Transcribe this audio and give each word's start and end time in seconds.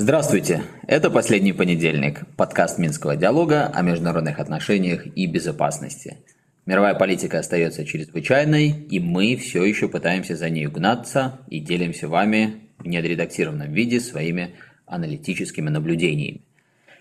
Здравствуйте! 0.00 0.62
Это 0.86 1.10
«Последний 1.10 1.52
понедельник»– 1.52 2.22
подкаст 2.36 2.78
Минского 2.78 3.16
диалога 3.16 3.66
о 3.66 3.82
международных 3.82 4.38
отношениях 4.38 5.04
и 5.16 5.26
безопасности. 5.26 6.18
Мировая 6.66 6.94
политика 6.94 7.40
остается 7.40 7.84
чрезвычайной, 7.84 8.68
и 8.68 9.00
мы 9.00 9.34
все 9.34 9.64
еще 9.64 9.88
пытаемся 9.88 10.36
за 10.36 10.50
ней 10.50 10.68
угнаться 10.68 11.40
и 11.48 11.58
делимся 11.58 12.06
вами 12.06 12.60
в 12.78 12.86
недоредактированном 12.86 13.72
виде 13.72 13.98
своими 13.98 14.54
аналитическими 14.86 15.68
наблюдениями. 15.68 16.42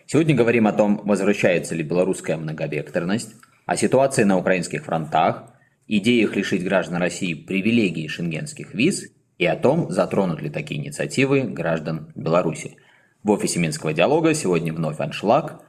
Сегодня 0.07 0.33
говорим 0.33 0.65
о 0.65 0.73
том, 0.73 1.01
возвращается 1.03 1.75
ли 1.75 1.83
белорусская 1.83 2.37
многовекторность, 2.37 3.35
о 3.67 3.77
ситуации 3.77 4.23
на 4.23 4.39
украинских 4.39 4.83
фронтах, 4.83 5.43
идеях 5.87 6.35
лишить 6.35 6.63
граждан 6.63 6.97
России 6.97 7.35
привилегий 7.35 8.07
шенгенских 8.07 8.73
виз 8.73 9.11
и 9.37 9.45
о 9.45 9.55
том, 9.55 9.91
затронут 9.91 10.41
ли 10.41 10.49
такие 10.49 10.81
инициативы 10.81 11.41
граждан 11.41 12.11
Беларуси– 12.15 12.77
в 13.27 13.31
офисе 13.31 13.59
Минского 13.59 13.91
диалога 13.91 14.33
сегодня 14.33 14.73
вновь 14.73 15.01
аншлаг. 15.01 15.61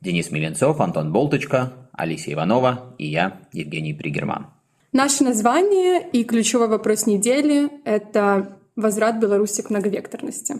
Денис 0.00 0.30
Миленцов, 0.30 0.80
Антон 0.80 1.12
Болточка, 1.12 1.72
Алисия 1.92 2.34
Иванова 2.34 2.94
и 2.98 3.08
я, 3.08 3.40
Евгений 3.52 3.92
Пригерман. 3.92 4.46
Наше 4.92 5.24
название 5.24 6.08
и 6.08 6.22
ключевой 6.22 6.68
вопрос 6.68 7.06
недели— 7.06 7.68
это 7.84 8.58
возврат 8.76 9.18
Беларуси 9.18 9.62
к 9.62 9.70
многовекторности. 9.70 10.54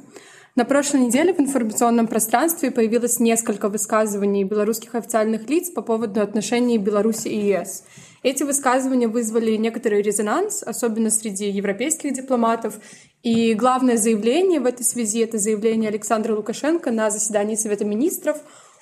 На 0.57 0.65
прошлой 0.65 1.03
неделе 1.03 1.33
в 1.33 1.39
информационном 1.39 2.09
пространстве 2.09 2.73
появилось 2.73 3.21
несколько 3.21 3.69
высказываний 3.69 4.43
белорусских 4.43 4.97
официальных 4.97 5.49
лиц 5.49 5.71
по 5.71 5.81
поводу 5.81 6.21
отношений 6.21 6.77
Беларуси 6.77 7.29
и 7.29 7.39
ЕС. 7.39 7.85
Эти 8.25 8.43
высказывания 8.43 9.07
вызвали 9.07 9.53
некоторый 9.57 10.03
резонанс, 10.03 10.65
особенно 10.65 11.11
среди 11.11 11.49
европейских 11.49 12.13
дипломатов, 12.15 12.81
и 13.23 13.55
главное 13.55 13.97
заявление 13.97 14.61
в 14.61 14.67
этой 14.67 14.83
связи— 14.83 15.21
это 15.23 15.39
заявление 15.39 15.89
Александра 15.89 16.35
Лукашенко 16.35 16.91
на 16.91 17.11
заседании 17.11 17.55
Совета 17.55 17.85
министров. 17.85 18.39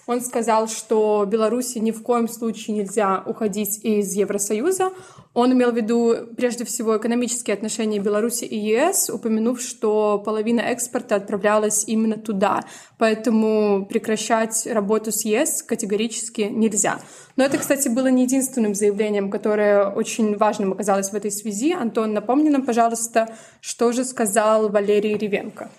Он 0.09 0.23
сказал, 0.23 0.69
что 0.69 1.27
Беларуси 1.29 1.77
ни 1.77 1.91
в 1.91 2.03
коем 2.03 2.29
случае 2.29 2.79
нельзя 2.79 3.23
уходить 3.27 3.81
из 3.85 4.15
Евросоюза. 4.15 4.91
Он 5.35 5.53
имел 5.53 5.71
в 5.71 5.77
виду 5.77 6.15
прежде 6.35 6.65
всего 6.65 6.97
экономические 6.97 7.53
отношения 7.53 7.99
Беларуси 7.99 8.45
и 8.45 8.57
ЕС, 8.57 9.11
упомянув, 9.11 9.61
что 9.61 10.19
половина 10.25 10.61
экспорта 10.61 11.17
отправлялась 11.17 11.85
именно 11.87 12.17
туда. 12.17 12.65
Поэтому 12.97 13.85
прекращать 13.85 14.67
работу 14.67 15.13
с 15.13 15.27
ЕС 15.27 15.63
категорически 15.63 16.41
нельзя. 16.41 17.01
Но 17.37 17.45
это, 17.45 17.59
кстати, 17.59 17.89
было 17.89 18.07
не 18.07 18.23
единственным 18.23 18.75
заявлением, 18.75 19.31
которое 19.31 19.91
очень 19.91 20.39
важным 20.39 20.73
оказалось 20.73 21.11
в 21.11 21.15
этой 21.15 21.31
связи. 21.31 21.75
Антон, 21.75 22.15
напомни 22.15 22.49
нам, 22.49 22.65
пожалуйста, 22.65 23.29
что 23.61 23.93
же 23.93 24.07
сказал 24.07 24.71
Валерий 24.71 25.19
Ревенко. 25.19 25.71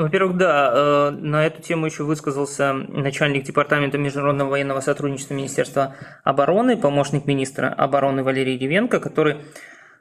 Ну, 0.00 0.06
во-первых, 0.06 0.38
да, 0.38 0.72
э, 0.72 1.10
на 1.10 1.44
эту 1.44 1.60
тему 1.60 1.84
еще 1.84 2.04
высказался 2.04 2.72
начальник 2.72 3.44
Департамента 3.44 3.98
международного 3.98 4.48
военного 4.48 4.80
сотрудничества 4.80 5.34
Министерства 5.34 5.94
обороны, 6.24 6.78
помощник 6.78 7.26
министра 7.26 7.68
обороны 7.68 8.22
Валерий 8.22 8.56
Ревенко, 8.56 8.98
который 8.98 9.42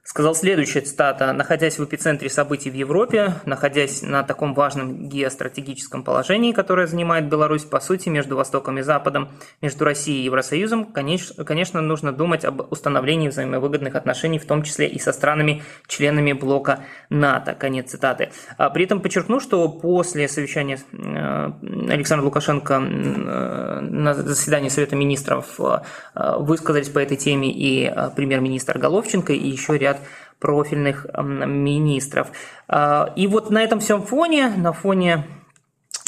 сказал 0.09 0.33
следующее, 0.33 0.81
цитата, 0.81 1.31
«Находясь 1.33 1.77
в 1.77 1.85
эпицентре 1.85 2.31
событий 2.31 2.71
в 2.71 2.73
Европе, 2.73 3.35
находясь 3.45 4.01
на 4.01 4.23
таком 4.23 4.55
важном 4.55 5.07
геостратегическом 5.07 6.03
положении, 6.03 6.51
которое 6.51 6.87
занимает 6.87 7.29
Беларусь, 7.29 7.63
по 7.63 7.79
сути, 7.79 8.09
между 8.09 8.35
Востоком 8.35 8.79
и 8.79 8.81
Западом, 8.81 9.29
между 9.61 9.85
Россией 9.85 10.21
и 10.21 10.25
Евросоюзом, 10.25 10.85
конечно, 10.85 11.45
конечно 11.45 11.79
нужно 11.81 12.11
думать 12.11 12.43
об 12.43 12.71
установлении 12.71 13.29
взаимовыгодных 13.29 13.93
отношений, 13.93 14.39
в 14.39 14.45
том 14.45 14.63
числе 14.63 14.87
и 14.87 14.97
со 14.97 15.13
странами-членами 15.13 16.33
блока 16.33 16.79
НАТО». 17.11 17.53
Конец 17.53 17.91
цитаты. 17.91 18.31
А 18.57 18.71
при 18.71 18.85
этом 18.85 19.01
подчеркну, 19.01 19.39
что 19.39 19.69
после 19.69 20.27
совещания 20.27 20.79
э, 20.91 21.51
Александра 21.93 22.25
Лукашенко 22.25 22.73
э, 22.73 23.79
на 23.81 24.15
заседании 24.15 24.69
Совета 24.69 24.95
Министров 24.95 25.59
э, 25.59 25.81
высказались 26.39 26.89
по 26.89 26.97
этой 26.97 27.15
теме 27.15 27.51
и 27.51 27.93
премьер-министр 28.15 28.79
Головченко, 28.79 29.33
и 29.33 29.47
еще 29.47 29.77
ряд 29.77 29.98
профильных 30.39 31.05
министров. 31.17 32.31
А, 32.67 33.13
и 33.15 33.27
вот 33.27 33.49
на 33.49 33.61
этом 33.61 33.79
всем 33.79 34.03
фоне, 34.03 34.49
на 34.49 34.73
фоне 34.73 35.27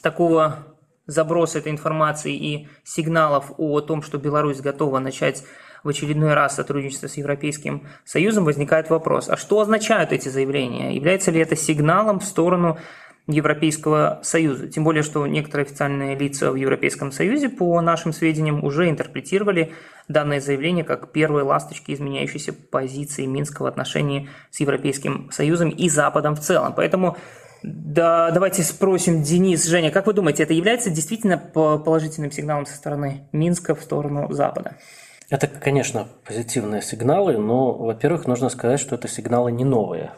такого 0.02 0.72
заброса 1.06 1.60
этой 1.60 1.72
информации 1.72 2.36
и 2.36 2.70
сигналов 2.84 3.52
о 3.58 3.82
том, 3.82 4.02
что 4.02 4.18
Беларусь 4.18 4.62
готова 4.62 5.00
начать 5.00 5.44
в 5.84 5.90
очередной 5.90 6.34
раз 6.34 6.56
сотрудничество 6.56 7.08
с 7.08 7.18
Европейским 7.18 7.88
Союзом, 8.06 8.46
возникает 8.46 8.90
вопрос, 8.90 9.30
а 9.30 9.38
что 9.38 9.60
означают 9.60 10.12
эти 10.12 10.30
заявления? 10.30 10.96
Является 10.96 11.32
ли 11.32 11.40
это 11.40 11.56
сигналом 11.56 12.20
в 12.20 12.26
сторону 12.26 12.78
Европейского 13.28 14.20
Союза. 14.24 14.68
Тем 14.68 14.84
более, 14.84 15.04
что 15.04 15.26
некоторые 15.28 15.66
официальные 15.66 16.18
лица 16.18 16.52
в 16.52 16.56
Европейском 16.56 17.12
Союзе, 17.12 17.50
по 17.50 17.80
нашим 17.82 18.14
сведениям, 18.14 18.64
уже 18.64 18.90
интерпретировали 18.90 19.74
данное 20.08 20.42
заявление 20.42 20.84
как 20.84 21.12
первые 21.12 21.44
ласточки 21.44 21.92
изменяющейся 21.92 22.54
позиции 22.54 23.26
Минска 23.26 23.62
в 23.62 23.66
отношении 23.66 24.30
с 24.50 24.60
Европейским 24.60 25.30
Союзом 25.32 25.70
и 25.70 25.90
Западом 25.90 26.36
в 26.36 26.40
целом. 26.40 26.74
Поэтому 26.76 27.18
да, 27.64 28.32
давайте 28.32 28.64
спросим, 28.64 29.22
Денис, 29.22 29.66
Женя, 29.66 29.92
как 29.92 30.08
вы 30.08 30.14
думаете, 30.14 30.44
это 30.44 30.54
является 30.54 30.90
действительно 30.90 31.38
положительным 31.38 32.32
сигналом 32.32 32.66
со 32.66 32.76
стороны 32.76 33.28
Минска 33.32 33.76
в 33.76 33.82
сторону 33.82 34.32
Запада? 34.32 34.78
Это, 35.30 35.48
конечно, 35.48 36.08
позитивные 36.26 36.82
сигналы, 36.82 37.38
но, 37.38 37.72
во-первых, 37.74 38.26
нужно 38.26 38.50
сказать, 38.50 38.80
что 38.80 38.96
это 38.96 39.08
сигналы 39.08 39.52
не 39.52 39.64
новые, 39.64 40.12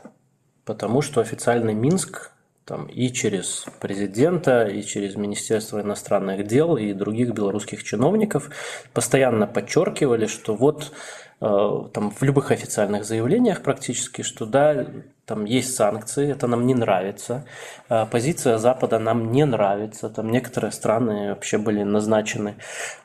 потому 0.66 1.02
что 1.02 1.22
официальный 1.22 1.74
Минск 1.74 2.31
там, 2.66 2.85
и 2.85 3.12
через 3.12 3.66
президента, 3.79 4.66
и 4.66 4.84
через 4.84 5.16
Министерство 5.16 5.81
иностранных 5.81 6.47
дел, 6.47 6.78
и 6.78 6.94
других 6.94 7.31
белорусских 7.31 7.84
чиновников 7.84 8.50
постоянно 8.94 9.47
подчеркивали, 9.47 10.28
что 10.28 10.56
вот 10.56 10.94
там, 11.40 12.12
в 12.12 12.22
любых 12.24 12.52
официальных 12.52 13.06
заявлениях 13.06 13.62
практически, 13.62 14.22
что 14.22 14.46
да, 14.46 14.86
там 15.26 15.46
есть 15.46 15.76
санкции, 15.76 16.32
это 16.32 16.48
нам 16.48 16.68
не 16.68 16.76
нравится, 16.76 17.46
э, 17.90 18.06
позиция 18.12 18.58
Запада 18.58 19.00
нам 19.00 19.32
не 19.32 19.46
нравится, 19.46 20.10
там 20.10 20.30
некоторые 20.30 20.72
страны 20.72 21.30
вообще 21.30 21.58
были 21.58 21.84
назначены 21.84 22.56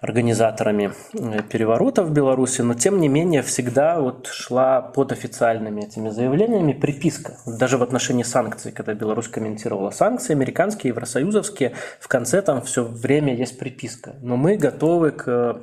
организаторами 0.01 0.93
э, 1.13 1.43
переворота 1.43 2.03
в 2.03 2.13
Беларуси, 2.13 2.63
но 2.63 2.75
тем 2.75 3.01
не 3.01 3.09
менее 3.09 3.43
всегда 3.43 4.01
вот 4.01 4.27
шла 4.27 4.83
под 4.83 5.13
официальными 5.13 5.83
этими 5.83 6.09
заявлениями 6.09 6.73
приписка, 6.73 7.37
даже 7.47 7.79
в 7.79 7.85
отношении 7.85 8.25
санкций, 8.25 8.73
когда 8.73 8.95
Беларусь 8.95 9.29
комментировала. 9.29 9.91
Санкции, 9.91 10.33
американские, 10.33 10.91
евросоюзовские, 10.91 11.75
в 12.01 12.09
конце 12.09 12.43
там 12.43 12.63
все 12.63 12.83
время 12.83 13.37
есть 13.37 13.59
приписка, 13.61 14.17
но 14.23 14.37
мы 14.37 14.57
готовы 14.57 15.13
к 15.13 15.61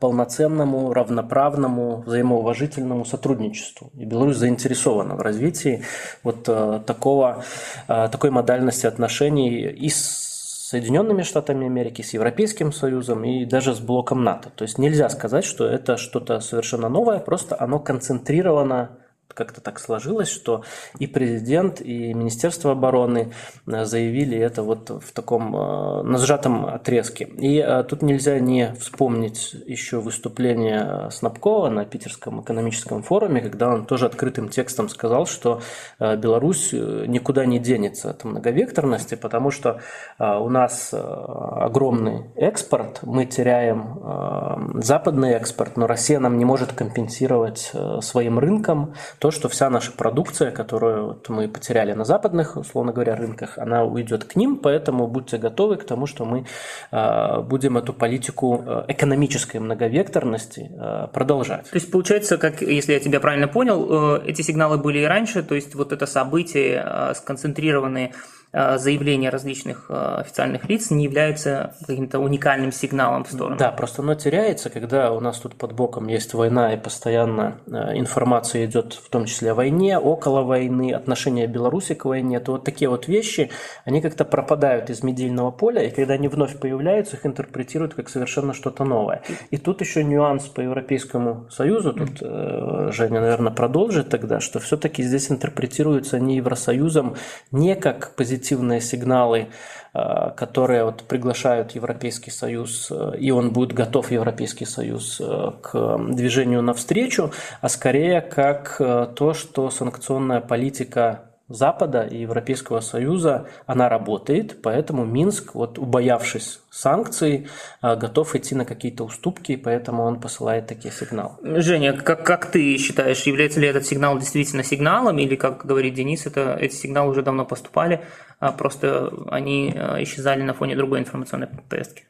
полноценному, 0.00 0.92
равноправному, 0.92 2.02
взаимоуважительному 2.06 3.04
сотрудничеству. 3.04 3.90
И 3.94 4.04
Беларусь 4.04 4.36
заинтересована 4.36 5.16
в 5.16 5.20
развитии 5.20 5.82
вот 6.22 6.48
э, 6.48 6.80
такого, 6.86 7.44
э, 7.88 8.08
такой 8.10 8.30
модальности 8.30 8.86
отношений 8.86 9.62
и 9.62 9.88
с 9.88 10.28
Соединенными 10.68 11.22
Штатами 11.22 11.66
Америки, 11.66 12.02
с 12.02 12.12
Европейским 12.12 12.72
Союзом 12.72 13.24
и 13.24 13.46
даже 13.46 13.74
с 13.74 13.80
блоком 13.80 14.22
НАТО. 14.22 14.50
То 14.54 14.64
есть 14.64 14.76
нельзя 14.76 15.08
сказать, 15.08 15.44
что 15.44 15.66
это 15.66 15.96
что-то 15.96 16.40
совершенно 16.40 16.90
новое, 16.90 17.20
просто 17.20 17.56
оно 17.58 17.78
концентрировано 17.78 18.97
как-то 19.38 19.60
так 19.60 19.78
сложилось, 19.78 20.28
что 20.28 20.64
и 20.98 21.06
президент, 21.06 21.80
и 21.80 22.12
Министерство 22.12 22.72
обороны 22.72 23.32
э, 23.68 23.84
заявили 23.84 24.36
это 24.36 24.64
вот 24.64 24.90
в 24.90 25.12
таком 25.12 25.54
э, 25.54 26.02
на 26.02 26.18
сжатом 26.18 26.66
отрезке. 26.66 27.24
И 27.24 27.58
э, 27.58 27.84
тут 27.84 28.02
нельзя 28.02 28.40
не 28.40 28.74
вспомнить 28.80 29.54
еще 29.66 30.00
выступление 30.00 31.08
Снабкова 31.12 31.68
на 31.68 31.84
Питерском 31.84 32.40
экономическом 32.40 33.04
форуме, 33.04 33.40
когда 33.40 33.68
он 33.68 33.86
тоже 33.86 34.06
открытым 34.06 34.48
текстом 34.48 34.88
сказал, 34.88 35.26
что 35.26 35.60
Беларусь 36.00 36.72
никуда 36.72 37.44
не 37.46 37.60
денется 37.60 38.10
от 38.10 38.24
многовекторности, 38.24 39.14
потому 39.14 39.50
что 39.50 39.80
у 40.18 40.48
нас 40.48 40.92
огромный 40.92 42.24
экспорт, 42.34 43.00
мы 43.02 43.26
теряем 43.26 44.82
западный 44.82 45.32
экспорт, 45.32 45.76
но 45.76 45.86
Россия 45.86 46.18
нам 46.18 46.38
не 46.38 46.44
может 46.44 46.72
компенсировать 46.72 47.72
своим 48.00 48.38
рынком 48.38 48.94
то, 49.18 49.27
то, 49.28 49.32
что 49.32 49.48
вся 49.50 49.68
наша 49.68 49.92
продукция, 49.92 50.50
которую 50.50 51.06
вот 51.08 51.28
мы 51.28 51.48
потеряли 51.48 51.92
на 51.92 52.04
западных, 52.04 52.56
условно 52.56 52.92
говоря, 52.92 53.14
рынках, 53.14 53.58
она 53.58 53.84
уйдет 53.84 54.24
к 54.24 54.36
ним, 54.36 54.56
поэтому 54.56 55.06
будьте 55.06 55.36
готовы 55.36 55.76
к 55.76 55.84
тому, 55.84 56.06
что 56.06 56.24
мы 56.24 56.46
э, 56.90 57.42
будем 57.42 57.76
эту 57.76 57.92
политику 57.92 58.64
э, 58.66 58.84
экономической 58.88 59.58
многовекторности 59.58 60.70
э, 60.70 61.08
продолжать. 61.12 61.64
То 61.64 61.76
есть 61.76 61.90
получается, 61.90 62.38
как 62.38 62.62
если 62.62 62.94
я 62.94 63.00
тебя 63.00 63.20
правильно 63.20 63.48
понял, 63.48 64.16
эти 64.24 64.40
сигналы 64.40 64.78
были 64.78 65.00
и 65.00 65.04
раньше, 65.04 65.42
то 65.42 65.54
есть 65.54 65.74
вот 65.74 65.92
это 65.92 66.06
событие 66.06 67.12
сконцентрированные 67.14 68.06
э, 68.06 68.37
заявления 68.52 69.28
различных 69.28 69.86
э, 69.90 69.94
официальных 70.20 70.68
лиц 70.68 70.90
не 70.90 71.04
являются 71.04 71.74
каким-то 71.86 72.18
уникальным 72.18 72.72
сигналом 72.72 73.24
в 73.24 73.30
сторону. 73.30 73.56
Да, 73.58 73.70
просто 73.72 74.00
оно 74.00 74.14
теряется, 74.14 74.70
когда 74.70 75.12
у 75.12 75.20
нас 75.20 75.38
тут 75.38 75.54
под 75.54 75.72
боком 75.72 76.08
есть 76.08 76.32
война, 76.32 76.72
и 76.72 76.78
постоянно 76.78 77.58
информация 77.66 78.64
идет 78.64 78.94
в 78.94 79.10
том 79.10 79.26
числе 79.26 79.50
о 79.50 79.54
войне, 79.54 79.98
около 79.98 80.42
войны, 80.42 80.92
отношения 80.92 81.46
Беларуси 81.46 81.94
к 81.94 82.06
войне, 82.06 82.40
то 82.40 82.52
вот 82.52 82.64
такие 82.64 82.88
вот 82.88 83.06
вещи, 83.06 83.50
они 83.84 84.00
как-то 84.00 84.24
пропадают 84.24 84.88
из 84.88 85.02
медийного 85.02 85.50
поля, 85.50 85.82
и 85.82 85.90
когда 85.90 86.14
они 86.14 86.28
вновь 86.28 86.58
появляются, 86.58 87.16
их 87.16 87.26
интерпретируют 87.26 87.94
как 87.94 88.08
совершенно 88.08 88.54
что-то 88.54 88.84
новое. 88.84 89.22
И 89.50 89.58
тут 89.58 89.82
еще 89.82 90.02
нюанс 90.04 90.46
по 90.46 90.62
Европейскому 90.62 91.46
Союзу, 91.50 91.92
тут 91.92 92.20
Женя, 92.20 93.20
наверное, 93.20 93.52
продолжит 93.52 94.08
тогда, 94.08 94.40
что 94.40 94.58
все-таки 94.58 95.02
здесь 95.02 95.30
интерпретируются 95.30 96.16
они 96.16 96.36
Евросоюзом 96.36 97.16
не 97.50 97.76
как 97.76 98.14
позитивные 98.16 98.37
сигналы, 98.80 99.48
э, 99.94 100.30
которые 100.36 100.84
вот 100.84 101.02
приглашают 101.04 101.72
Европейский 101.72 102.30
Союз, 102.30 102.88
э, 102.90 103.16
и 103.18 103.30
он 103.30 103.52
будет 103.52 103.72
готов, 103.72 104.10
Европейский 104.10 104.64
Союз, 104.64 105.20
э, 105.20 105.52
к 105.62 105.98
движению 106.10 106.62
навстречу, 106.62 107.32
а 107.60 107.68
скорее 107.68 108.20
как 108.20 108.78
то, 108.78 109.34
что 109.34 109.70
санкционная 109.70 110.40
политика 110.40 111.27
Запада 111.48 112.02
и 112.02 112.18
Европейского 112.18 112.80
Союза, 112.80 113.46
она 113.66 113.88
работает, 113.88 114.60
поэтому 114.62 115.04
Минск, 115.04 115.54
вот 115.54 115.78
убоявшись 115.78 116.60
санкций, 116.70 117.48
а, 117.80 117.96
готов 117.96 118.34
идти 118.34 118.54
на 118.54 118.66
какие-то 118.66 119.04
уступки, 119.04 119.56
поэтому 119.56 120.02
он 120.02 120.20
посылает 120.20 120.66
такие 120.66 120.92
сигналы. 120.92 121.32
Женя, 121.62 121.94
как, 121.94 122.24
как 122.24 122.50
ты 122.50 122.76
считаешь, 122.76 123.22
является 123.22 123.60
ли 123.60 123.68
этот 123.68 123.86
сигнал 123.86 124.18
действительно 124.18 124.62
сигналом, 124.62 125.18
или, 125.18 125.36
как 125.36 125.64
говорит 125.64 125.94
Денис, 125.94 126.26
это, 126.26 126.56
эти 126.60 126.74
сигналы 126.74 127.10
уже 127.10 127.22
давно 127.22 127.46
поступали, 127.46 128.02
а 128.40 128.52
просто 128.52 129.10
они 129.30 129.72
а, 129.74 130.02
исчезали 130.02 130.42
на 130.42 130.52
фоне 130.52 130.76
другой 130.76 131.00
информационной 131.00 131.48
повестки? 131.68 132.04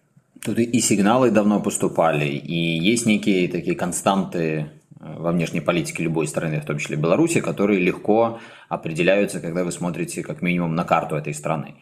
Тут 0.45 0.59
и 0.59 0.81
сигналы 0.81 1.31
давно 1.31 1.61
поступали, 1.61 2.27
и 2.27 2.55
есть 2.55 3.07
некие 3.07 3.49
такие 3.49 3.77
константы 3.77 4.71
во 5.01 5.33
внешней 5.33 5.61
политике 5.61 6.03
любой 6.03 6.27
страны, 6.27 6.61
в 6.61 6.65
том 6.65 6.79
числе 6.79 6.97
Беларуси, 6.97 7.41
которые 7.41 7.81
легко 7.81 8.41
определяются, 8.69 9.41
когда 9.41 9.65
вы 9.65 9.73
смотрите 9.73 10.23
как 10.23 10.43
минимум 10.43 10.75
на 10.75 10.85
карту 10.85 11.17
этой 11.17 11.35
страны. 11.35 11.77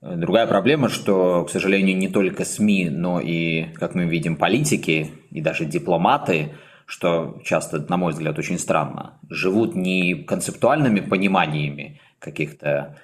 Другая 0.00 0.46
проблема, 0.46 0.88
что, 0.88 1.44
к 1.44 1.50
сожалению, 1.50 1.96
не 1.96 2.08
только 2.08 2.44
СМИ, 2.44 2.88
но 2.90 3.20
и, 3.20 3.72
как 3.74 3.94
мы 3.94 4.04
видим, 4.04 4.36
политики 4.36 5.10
и 5.30 5.40
даже 5.40 5.64
дипломаты, 5.64 6.52
что 6.86 7.40
часто, 7.44 7.84
на 7.88 7.96
мой 7.96 8.12
взгляд, 8.12 8.38
очень 8.38 8.58
странно, 8.58 9.18
живут 9.28 9.74
не 9.74 10.14
концептуальными 10.14 11.00
пониманиями 11.00 12.00
каких-то 12.18 12.96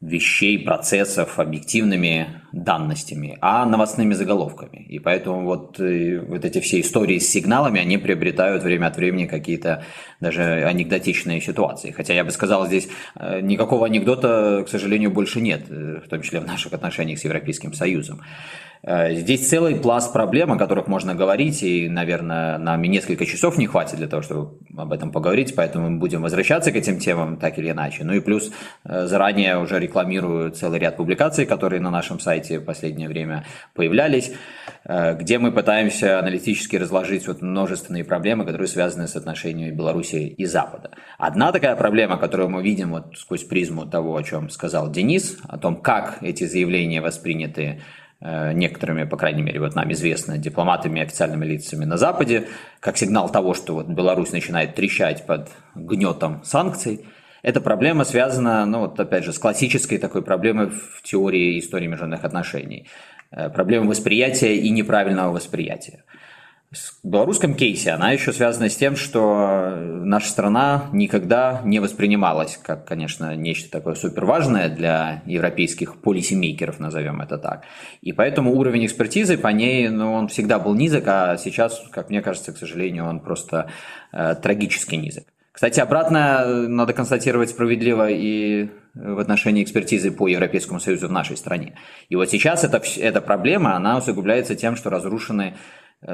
вещей, 0.00 0.58
процессов 0.58 1.38
объективными 1.38 2.42
данностями, 2.52 3.38
а 3.40 3.64
новостными 3.64 4.12
заголовками. 4.12 4.84
И 4.88 4.98
поэтому 4.98 5.44
вот, 5.44 5.80
э, 5.80 6.20
вот 6.20 6.44
эти 6.44 6.60
все 6.60 6.80
истории 6.80 7.18
с 7.18 7.30
сигналами, 7.30 7.80
они 7.80 7.96
приобретают 7.96 8.62
время 8.62 8.88
от 8.88 8.96
времени 8.96 9.26
какие-то 9.26 9.84
даже 10.20 10.64
анекдотичные 10.64 11.40
ситуации. 11.40 11.92
Хотя 11.92 12.12
я 12.12 12.24
бы 12.24 12.30
сказал, 12.30 12.66
здесь 12.66 12.88
э, 13.18 13.40
никакого 13.40 13.86
анекдота, 13.86 14.64
к 14.66 14.68
сожалению, 14.68 15.10
больше 15.10 15.40
нет, 15.40 15.64
э, 15.70 16.00
в 16.04 16.08
том 16.08 16.20
числе 16.20 16.40
в 16.40 16.46
наших 16.46 16.74
отношениях 16.74 17.18
с 17.18 17.24
Европейским 17.24 17.72
Союзом. 17.72 18.20
Э, 18.86 19.12
здесь 19.14 19.48
целый 19.48 19.74
пласт 19.74 20.12
проблем, 20.12 20.52
о 20.52 20.56
которых 20.56 20.86
можно 20.86 21.14
говорить, 21.14 21.60
и, 21.64 21.88
наверное, 21.88 22.56
нам 22.56 22.84
и 22.84 22.88
несколько 22.88 23.26
часов 23.26 23.58
не 23.58 23.66
хватит 23.66 23.96
для 23.96 24.06
того, 24.06 24.22
чтобы 24.22 24.58
об 24.76 24.92
этом 24.92 25.10
поговорить, 25.10 25.54
поэтому 25.56 25.90
мы 25.90 25.98
будем 25.98 26.22
возвращаться 26.22 26.70
к 26.70 26.76
этим 26.76 27.00
темам 27.00 27.36
так 27.36 27.58
или 27.58 27.70
иначе. 27.70 28.04
Ну 28.04 28.12
и 28.12 28.20
плюс 28.20 28.52
э, 28.84 29.06
заранее 29.06 29.58
уже 29.58 29.80
рекламирую 29.80 30.52
целый 30.52 30.78
ряд 30.78 30.96
публикаций, 30.96 31.46
которые 31.46 31.80
на 31.80 31.90
нашем 31.90 32.20
сайте 32.20 32.60
в 32.60 32.64
последнее 32.64 33.08
время 33.08 33.44
появлялись, 33.74 34.32
э, 34.84 35.16
где 35.16 35.38
мы 35.40 35.50
пытаемся 35.50 36.20
аналитически 36.20 36.76
разложить 36.76 37.26
вот 37.26 37.42
множественные 37.42 38.04
проблемы, 38.04 38.44
которые 38.44 38.68
связаны 38.68 39.08
с 39.08 39.16
отношениями 39.16 39.74
Беларуси 39.74 40.28
и 40.28 40.44
Запада. 40.44 40.92
Одна 41.18 41.50
такая 41.50 41.74
проблема, 41.74 42.18
которую 42.18 42.50
мы 42.50 42.62
видим 42.62 42.92
вот 42.92 43.18
сквозь 43.18 43.42
призму 43.42 43.84
того, 43.84 44.16
о 44.16 44.22
чем 44.22 44.48
сказал 44.48 44.92
Денис, 44.92 45.38
о 45.48 45.58
том, 45.58 45.74
как 45.82 46.18
эти 46.20 46.44
заявления 46.44 47.00
восприняты 47.00 47.80
некоторыми, 48.20 49.04
по 49.04 49.16
крайней 49.16 49.42
мере, 49.42 49.60
вот 49.60 49.74
нам 49.74 49.92
известно, 49.92 50.38
дипломатами 50.38 51.02
официальными 51.02 51.44
лицами 51.44 51.84
на 51.84 51.98
Западе, 51.98 52.48
как 52.80 52.96
сигнал 52.96 53.28
того, 53.30 53.52
что 53.52 53.74
вот 53.74 53.88
Беларусь 53.88 54.32
начинает 54.32 54.74
трещать 54.74 55.26
под 55.26 55.50
гнетом 55.74 56.42
санкций. 56.42 57.04
Эта 57.42 57.60
проблема 57.60 58.04
связана, 58.04 58.64
ну 58.66 58.80
вот 58.80 58.98
опять 58.98 59.24
же, 59.24 59.32
с 59.32 59.38
классической 59.38 59.98
такой 59.98 60.22
проблемой 60.22 60.70
в 60.70 61.02
теории 61.02 61.58
истории 61.58 61.86
международных 61.86 62.24
отношений. 62.24 62.88
Э, 63.30 63.50
проблема 63.50 63.88
восприятия 63.90 64.56
и 64.56 64.70
неправильного 64.70 65.32
восприятия 65.32 66.04
в 66.72 67.08
белорусском 67.08 67.54
кейсе 67.54 67.92
она 67.92 68.10
еще 68.10 68.32
связана 68.32 68.68
с 68.68 68.76
тем, 68.76 68.96
что 68.96 69.70
наша 69.76 70.28
страна 70.28 70.88
никогда 70.92 71.60
не 71.64 71.78
воспринималась 71.78 72.58
как, 72.60 72.84
конечно, 72.84 73.36
нечто 73.36 73.70
такое 73.70 73.94
суперважное 73.94 74.68
для 74.68 75.22
европейских 75.26 76.00
полисемейкеров, 76.00 76.80
назовем 76.80 77.20
это 77.20 77.38
так. 77.38 77.62
И 78.02 78.12
поэтому 78.12 78.52
уровень 78.56 78.86
экспертизы 78.86 79.38
по 79.38 79.48
ней, 79.48 79.88
ну, 79.88 80.12
он 80.12 80.28
всегда 80.28 80.58
был 80.58 80.74
низок, 80.74 81.04
а 81.06 81.36
сейчас, 81.36 81.82
как 81.92 82.10
мне 82.10 82.20
кажется, 82.20 82.52
к 82.52 82.58
сожалению, 82.58 83.06
он 83.06 83.20
просто 83.20 83.70
э, 84.12 84.34
трагически 84.34 84.96
низок. 84.96 85.24
Кстати, 85.52 85.80
обратно 85.80 86.68
надо 86.68 86.92
констатировать 86.92 87.48
справедливо 87.48 88.10
и 88.10 88.68
в 88.92 89.18
отношении 89.18 89.62
экспертизы 89.62 90.10
по 90.10 90.28
Европейскому 90.28 90.80
Союзу 90.80 91.08
в 91.08 91.12
нашей 91.12 91.36
стране. 91.36 91.76
И 92.10 92.16
вот 92.16 92.28
сейчас 92.28 92.64
эта, 92.64 92.82
эта 92.98 93.22
проблема, 93.22 93.74
она 93.74 93.96
усугубляется 93.96 94.54
тем, 94.54 94.76
что 94.76 94.90
разрушены 94.90 95.54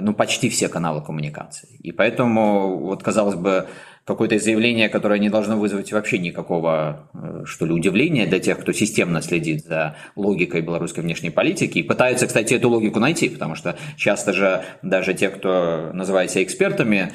ну, 0.00 0.15
почти 0.15 0.49
все 0.49 0.69
каналы 0.69 1.03
коммуникации. 1.03 1.69
И 1.81 1.93
поэтому, 1.93 2.79
вот, 2.79 3.03
казалось 3.03 3.37
бы, 3.37 3.67
какое-то 4.05 4.39
заявление, 4.39 4.89
которое 4.89 5.21
не 5.21 5.29
должно 5.29 5.56
вызвать 5.56 5.93
вообще 5.93 6.19
никакого, 6.19 7.09
э, 7.15 7.43
что 7.44 7.67
ли, 7.67 7.73
удивления 7.73 8.27
для 8.27 8.41
тех, 8.41 8.59
кто 8.59 8.73
системно 8.73 9.23
следит 9.23 9.65
за 9.65 9.97
логикой 10.17 10.62
белорусской 10.62 11.05
внешней 11.05 11.31
политики 11.31 11.79
и 11.79 11.83
пытаются, 11.83 12.27
кстати, 12.27 12.55
эту 12.55 12.69
логику 12.69 12.99
найти, 12.99 13.29
потому 13.29 13.55
что 13.55 13.77
часто 13.97 14.33
же 14.33 14.65
даже 14.83 15.15
те, 15.15 15.29
кто 15.29 15.91
называет 15.93 16.31
себя 16.31 16.43
экспертами, 16.43 17.12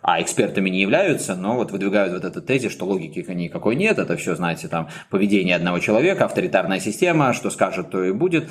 а 0.00 0.22
экспертами 0.22 0.70
не 0.70 0.80
являются, 0.80 1.34
но 1.34 1.56
вот 1.56 1.72
выдвигают 1.72 2.12
вот 2.14 2.24
этот 2.24 2.46
тезис, 2.46 2.72
что 2.72 2.86
логики 2.86 3.18
никакой 3.28 3.74
нет, 3.74 3.98
это 3.98 4.16
все, 4.16 4.36
знаете, 4.36 4.68
там, 4.68 4.88
поведение 5.10 5.56
одного 5.56 5.80
человека, 5.80 6.24
авторитарная 6.24 6.80
система, 6.80 7.32
что 7.32 7.50
скажет, 7.50 7.90
то 7.90 8.04
и 8.04 8.12
будет. 8.12 8.48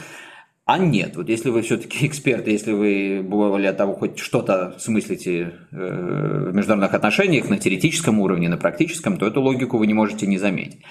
А 0.67 0.77
нет, 0.77 1.15
вот 1.15 1.29
если 1.29 1.49
вы 1.49 1.61
все-таки 1.61 2.05
эксперт, 2.05 2.45
если 2.45 2.73
вы 2.73 3.21
более 3.23 3.71
того 3.71 3.93
хоть 3.93 4.19
что-то 4.19 4.75
смыслите 4.77 5.53
э, 5.71 6.49
в 6.51 6.53
международных 6.53 6.93
отношениях 6.93 7.49
на 7.49 7.57
теоретическом 7.57 8.19
уровне, 8.19 8.49
на 8.49 8.57
практическом, 8.57 9.17
то 9.17 9.25
эту 9.25 9.41
логику 9.41 9.77
вы 9.77 9.87
не 9.87 9.93
можете 9.93 10.27
не 10.27 10.37
заметить. 10.37 10.81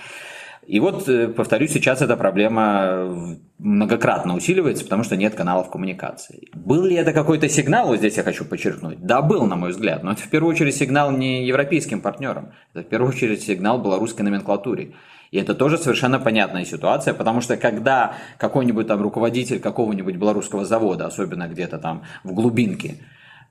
И 0.67 0.81
вот, 0.81 1.07
э, 1.11 1.29
повторюсь, 1.29 1.73
сейчас 1.73 2.01
эта 2.01 2.17
проблема 2.17 3.37
многократно 3.59 4.35
усиливается, 4.35 4.83
потому 4.83 5.05
что 5.05 5.15
нет 5.15 5.35
каналов 5.35 5.71
коммуникации. 5.71 6.49
Был 6.55 6.87
ли 6.87 6.97
это 6.97 7.13
какой-то 7.13 7.47
сигнал, 7.51 7.89
вот 7.89 7.99
здесь 7.99 8.17
я 8.17 8.23
хочу 8.23 8.47
подчеркнуть? 8.47 9.01
Да, 9.03 9.21
был, 9.21 9.45
на 9.45 9.57
мой 9.57 9.73
взгляд, 9.73 10.03
но 10.03 10.13
это 10.13 10.23
в 10.23 10.31
первую 10.31 10.55
очередь 10.55 10.75
сигнал 10.75 11.13
не 11.13 11.47
европейским 11.47 12.01
партнерам, 12.01 12.55
это 12.73 12.83
в 12.83 12.89
первую 12.89 13.11
очередь 13.11 13.43
сигнал 13.43 13.83
белорусской 13.83 14.25
номенклатуре. 14.25 14.95
И 15.37 15.39
это 15.39 15.55
тоже 15.55 15.77
совершенно 15.77 16.19
понятная 16.19 16.65
ситуация, 16.65 17.13
потому 17.13 17.43
что 17.43 17.59
когда 17.59 18.15
какой-нибудь 18.39 18.87
там 18.87 19.03
руководитель 19.03 19.61
какого-нибудь 19.61 20.17
белорусского 20.17 20.65
завода, 20.65 21.07
особенно 21.07 21.47
где-то 21.47 21.77
там 21.77 22.05
в 22.25 22.33
глубинке, 22.33 23.03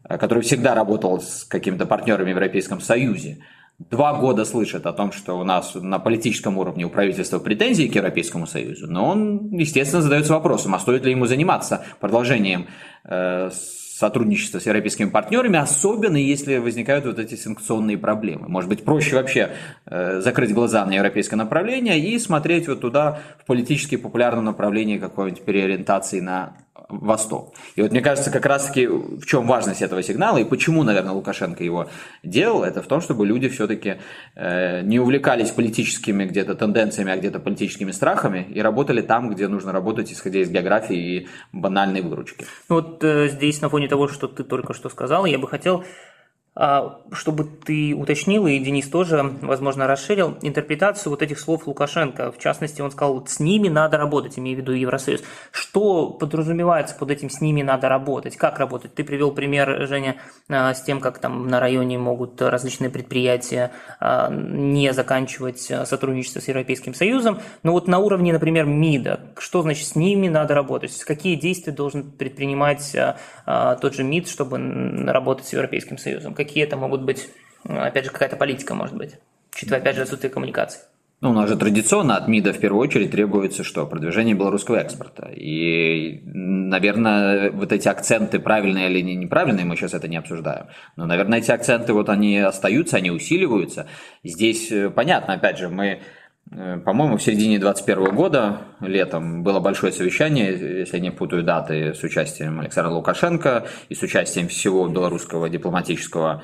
э, 0.09 0.17
который 0.17 0.41
всегда 0.41 0.73
работал 0.73 1.21
с 1.21 1.43
какими-то 1.43 1.85
партнерами 1.85 2.33
в 2.33 2.37
Европейском 2.37 2.81
Союзе, 2.81 3.37
два 3.77 4.15
года 4.15 4.45
слышит 4.45 4.87
о 4.87 4.93
том, 4.93 5.11
что 5.11 5.37
у 5.37 5.43
нас 5.43 5.75
на 5.75 5.99
политическом 5.99 6.57
уровне 6.57 6.85
у 6.85 6.89
правительства 6.89 7.37
претензии 7.37 7.87
к 7.87 7.93
Европейскому 7.93 8.47
Союзу, 8.47 8.87
но 8.89 9.07
он, 9.07 9.51
естественно, 9.51 10.01
задается 10.01 10.33
вопросом, 10.33 10.73
а 10.73 10.79
стоит 10.79 11.05
ли 11.05 11.11
ему 11.11 11.27
заниматься 11.27 11.83
продолжением 11.99 12.65
э, 13.03 13.51
сотрудничества 13.97 14.59
с 14.59 14.65
европейскими 14.65 15.09
партнерами, 15.09 15.57
особенно 15.57 16.17
если 16.17 16.57
возникают 16.57 17.05
вот 17.05 17.17
эти 17.17 17.35
санкционные 17.35 17.97
проблемы. 17.97 18.49
Может 18.49 18.69
быть, 18.69 18.83
проще 18.83 19.15
вообще 19.15 19.51
э, 19.85 20.19
закрыть 20.19 20.53
глаза 20.53 20.85
на 20.85 20.91
европейское 20.91 21.37
направление 21.37 21.97
и 21.97 22.19
смотреть 22.19 22.67
вот 22.67 22.81
туда 22.81 23.19
в 23.41 23.45
политически 23.45 23.95
популярном 23.95 24.45
направлении 24.45 24.97
какой-нибудь 24.97 25.43
переориентации 25.43 26.19
на 26.19 26.57
Восток. 26.89 27.53
И 27.75 27.81
вот 27.81 27.91
мне 27.91 28.01
кажется, 28.01 28.31
как 28.31 28.45
раз-таки 28.45 28.85
в 28.87 29.25
чем 29.25 29.47
важность 29.47 29.81
этого 29.81 30.03
сигнала 30.03 30.37
и 30.37 30.43
почему, 30.43 30.83
наверное, 30.83 31.13
Лукашенко 31.13 31.63
его 31.63 31.89
делал, 32.21 32.63
это 32.63 32.81
в 32.81 32.87
том, 32.87 33.01
чтобы 33.01 33.25
люди 33.25 33.47
все-таки 33.47 33.97
э, 34.35 34.81
не 34.81 34.99
увлекались 34.99 35.51
политическими 35.51 36.25
где-то 36.25 36.53
тенденциями, 36.55 37.11
а 37.11 37.17
где-то 37.17 37.39
политическими 37.39 37.91
страхами 37.91 38.47
и 38.53 38.61
работали 38.61 39.01
там, 39.01 39.29
где 39.29 39.47
нужно 39.47 39.71
работать, 39.71 40.11
исходя 40.11 40.39
из 40.39 40.49
географии 40.49 40.97
и 40.97 41.27
банальной 41.53 42.01
выручки. 42.01 42.45
Вот 42.67 43.03
э, 43.03 43.29
здесь 43.29 43.61
на 43.61 43.69
фоне 43.69 43.87
того, 43.87 44.07
что 44.07 44.27
ты 44.27 44.43
только 44.43 44.73
что 44.73 44.89
сказал, 44.89 45.25
я 45.25 45.39
бы 45.39 45.47
хотел 45.47 45.83
чтобы 46.55 47.43
ты 47.43 47.93
уточнил, 47.93 48.47
и 48.47 48.57
Денис 48.59 48.87
тоже, 48.87 49.21
возможно, 49.41 49.87
расширил 49.87 50.37
интерпретацию 50.41 51.09
вот 51.09 51.21
этих 51.21 51.37
слов 51.37 51.67
Лукашенко. 51.67 52.31
В 52.31 52.37
частности, 52.37 52.81
он 52.81 52.91
сказал, 52.91 53.27
с 53.27 53.41
ними 53.41 53.67
надо 53.67 53.97
работать, 53.97 54.39
имея 54.39 54.55
в 54.55 54.59
виду 54.59 54.71
Евросоюз. 54.71 55.21
Что 55.51 56.11
подразумевается 56.11 56.95
под 56.95 57.11
этим 57.11 57.29
«с 57.29 57.41
ними 57.41 57.61
надо 57.61 57.89
работать»? 57.89 58.37
Как 58.37 58.57
работать? 58.59 58.93
Ты 58.95 59.03
привел 59.03 59.31
пример, 59.31 59.85
Женя, 59.85 60.15
а, 60.49 60.73
с 60.73 60.81
тем, 60.81 61.01
как 61.01 61.19
там 61.19 61.47
на 61.47 61.59
районе 61.59 61.97
могут 61.97 62.41
различные 62.41 62.89
предприятия 62.89 63.73
а, 63.99 64.29
не 64.31 64.93
заканчивать 64.93 65.59
сотрудничество 65.59 66.39
с 66.39 66.47
Европейским 66.47 66.93
Союзом. 66.93 67.39
Но 67.63 67.73
вот 67.73 67.89
на 67.89 67.99
уровне, 67.99 68.31
например, 68.31 68.65
МИДа, 68.65 69.33
что 69.39 69.61
значит 69.61 69.87
«с 69.87 69.95
ними 69.95 70.29
надо 70.29 70.53
работать»? 70.53 70.97
Какие 71.03 71.35
действия 71.35 71.73
должен 71.73 72.11
предпринимать 72.11 72.95
тот 73.45 73.93
же 73.93 74.03
МИД, 74.03 74.29
чтобы 74.29 74.57
работать 75.05 75.47
с 75.47 75.53
Европейским 75.53 75.97
Союзом? 75.97 76.33
Какие 76.45 76.63
это 76.63 76.77
могут 76.77 77.01
быть, 77.01 77.29
опять 77.63 78.05
же, 78.05 78.11
какая-то 78.11 78.37
политика 78.37 78.75
может 78.75 78.95
быть, 78.95 79.15
учитывая, 79.53 79.79
опять 79.79 79.95
же, 79.95 80.03
отсутствие 80.03 80.31
коммуникации. 80.31 80.81
Ну, 81.21 81.29
у 81.31 81.33
нас 81.33 81.49
же 81.49 81.55
традиционно 81.55 82.17
от 82.17 82.27
МИДа 82.27 82.51
в 82.51 82.59
первую 82.59 82.81
очередь 82.81 83.11
требуется 83.11 83.63
что? 83.63 83.87
Продвижение 83.87 84.35
белорусского 84.35 84.75
экспорта. 84.75 85.29
И, 85.31 86.21
наверное, 86.25 87.51
вот 87.51 87.71
эти 87.71 87.87
акценты 87.87 88.37
правильные 88.37 88.89
или 88.89 89.01
неправильные, 89.01 89.65
мы 89.65 89.77
сейчас 89.77 89.93
это 89.93 90.09
не 90.09 90.17
обсуждаем. 90.17 90.67
Но, 90.97 91.05
наверное, 91.05 91.39
эти 91.39 91.51
акценты 91.51 91.93
вот 91.93 92.09
они 92.09 92.37
остаются, 92.37 92.97
они 92.97 93.11
усиливаются. 93.11 93.87
Здесь 94.23 94.71
э, 94.71 94.89
понятно, 94.89 95.35
опять 95.35 95.57
же, 95.57 95.69
мы 95.69 96.01
по-моему, 96.49 97.17
в 97.17 97.23
середине 97.23 97.59
2021 97.59 98.15
года, 98.15 98.61
летом, 98.79 99.43
было 99.43 99.59
большое 99.59 99.91
совещание, 99.91 100.79
если 100.79 100.97
я 100.97 101.03
не 101.03 101.11
путаю 101.11 101.43
даты, 101.43 101.93
с 101.93 102.03
участием 102.03 102.59
Александра 102.59 102.91
Лукашенко 102.91 103.65
и 103.89 103.95
с 103.95 104.01
участием 104.01 104.47
всего 104.47 104.87
белорусского 104.87 105.49
дипломатического 105.49 106.43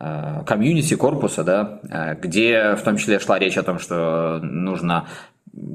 Э, 0.00 0.42
комьюнити 0.46 0.94
корпуса, 0.94 1.44
да, 1.44 1.80
э, 1.88 2.14
где 2.14 2.76
в 2.76 2.82
том 2.82 2.96
числе 2.96 3.18
шла 3.18 3.38
речь 3.38 3.58
о 3.58 3.62
том, 3.62 3.78
что 3.78 4.40
нужно 4.42 5.06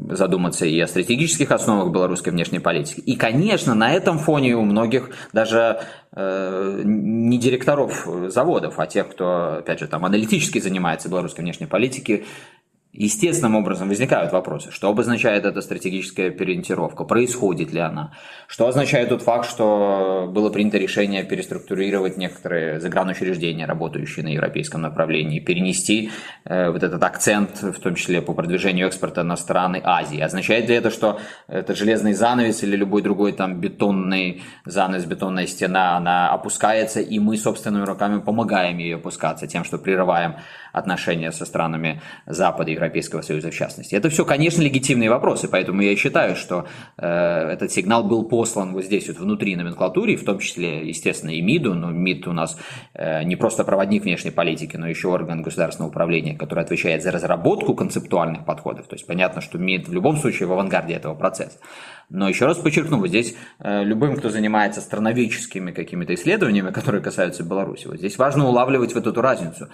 задуматься 0.09 0.65
и 0.65 0.79
о 0.79 0.87
стратегических 0.87 1.51
основах 1.51 1.93
белорусской 1.93 2.33
внешней 2.33 2.57
политики. 2.57 2.99
И, 3.01 3.15
конечно, 3.15 3.75
на 3.75 3.93
этом 3.93 4.17
фоне 4.17 4.55
у 4.55 4.63
многих 4.63 5.11
даже 5.33 5.81
э, 6.13 6.81
не 6.83 7.37
директоров 7.37 8.07
заводов, 8.29 8.79
а 8.79 8.87
тех, 8.87 9.07
кто, 9.07 9.57
опять 9.59 9.79
же, 9.79 9.87
там 9.87 10.03
аналитически 10.03 10.57
занимается 10.59 11.09
белорусской 11.09 11.43
внешней 11.43 11.67
политикой, 11.67 12.25
естественным 12.97 13.55
образом 13.55 13.89
возникают 13.89 14.31
вопросы. 14.33 14.71
Что 14.71 14.89
обозначает 14.89 15.45
эта 15.45 15.61
стратегическая 15.61 16.31
переориентировка? 16.31 17.03
Происходит 17.03 17.71
ли 17.71 17.79
она? 17.79 18.13
Что 18.47 18.67
означает 18.67 19.09
тот 19.09 19.21
факт, 19.21 19.47
что 19.47 20.27
было 20.33 20.49
принято 20.49 20.77
решение 20.77 21.23
переструктурировать 21.23 22.17
некоторые 22.17 22.79
загранучреждения, 22.79 23.67
работающие 23.67 24.25
на 24.25 24.29
европейском 24.29 24.81
направлении, 24.81 25.39
перенести 25.39 26.09
э, 26.45 26.71
вот 26.71 26.81
этот 26.81 27.03
акцент, 27.03 27.61
в 27.61 27.79
том 27.79 27.93
числе 27.93 28.21
по 28.21 28.33
продвижению 28.33 28.87
экспорта 28.87 29.21
на 29.21 29.37
страны 29.37 29.79
Азии? 29.83 30.19
Означает 30.19 30.67
ли 30.67 30.75
это, 30.75 30.89
что 30.89 31.19
этот 31.47 31.77
железный 31.77 32.13
занавес 32.13 32.63
или 32.63 32.75
любой 32.75 33.03
другой 33.03 33.33
там 33.33 33.59
бетонный 33.61 34.41
занавес, 34.65 35.05
бетонная 35.05 35.45
стена, 35.45 35.97
она 35.97 36.31
опускается, 36.31 36.99
и 36.99 37.19
мы 37.19 37.37
собственными 37.37 37.85
руками 37.85 38.19
помогаем 38.19 38.79
ей 38.79 38.95
опускаться 38.95 39.45
тем, 39.45 39.63
что 39.63 39.77
прерываем 39.77 40.35
отношения 40.73 41.31
со 41.31 41.45
странами 41.45 42.01
Запада, 42.25 42.71
Европейского 42.87 43.21
Союза 43.21 43.51
в 43.51 43.55
частности. 43.55 43.95
Это 43.95 44.09
все, 44.09 44.25
конечно, 44.25 44.61
легитимные 44.61 45.09
вопросы, 45.09 45.47
поэтому 45.47 45.81
я 45.81 45.95
считаю, 45.95 46.35
что 46.35 46.67
э, 46.97 47.07
этот 47.07 47.71
сигнал 47.71 48.03
был 48.03 48.23
послан 48.23 48.73
вот 48.73 48.83
здесь, 48.83 49.07
вот 49.07 49.17
внутри 49.17 49.55
номенклатуры, 49.55 50.15
в 50.15 50.23
том 50.23 50.39
числе, 50.39 50.87
естественно, 50.87 51.31
и 51.31 51.41
МИДу, 51.41 51.73
но 51.73 51.91
МИД 51.91 52.27
у 52.27 52.33
нас 52.33 52.57
э, 52.93 53.23
не 53.23 53.35
просто 53.35 53.63
проводник 53.63 54.03
внешней 54.03 54.31
политики, 54.31 54.77
но 54.77 54.87
еще 54.87 55.09
орган 55.09 55.41
государственного 55.41 55.89
управления, 55.89 56.35
который 56.35 56.63
отвечает 56.63 57.03
за 57.03 57.11
разработку 57.11 57.75
концептуальных 57.75 58.45
подходов. 58.45 58.87
То 58.87 58.95
есть 58.95 59.05
понятно, 59.05 59.41
что 59.41 59.57
МИД 59.57 59.87
в 59.87 59.93
любом 59.93 60.17
случае 60.17 60.47
в 60.47 60.53
авангарде 60.53 60.93
этого 60.93 61.15
процесса. 61.15 61.57
Но 62.09 62.29
еще 62.29 62.45
раз 62.45 62.57
подчеркну, 62.57 62.99
вот 62.99 63.07
здесь 63.09 63.35
э, 63.59 63.83
любым, 63.83 64.15
кто 64.15 64.29
занимается 64.29 64.79
страноведческими 64.79 65.71
какими-то 65.71 66.13
исследованиями, 66.13 66.71
которые 66.71 67.03
касаются 67.03 67.43
Беларуси, 67.43 67.87
вот 67.87 67.97
здесь 67.97 68.17
важно 68.17 68.47
улавливать 68.47 68.95
вот 68.95 69.07
эту 69.07 69.21
разницу. 69.21 69.67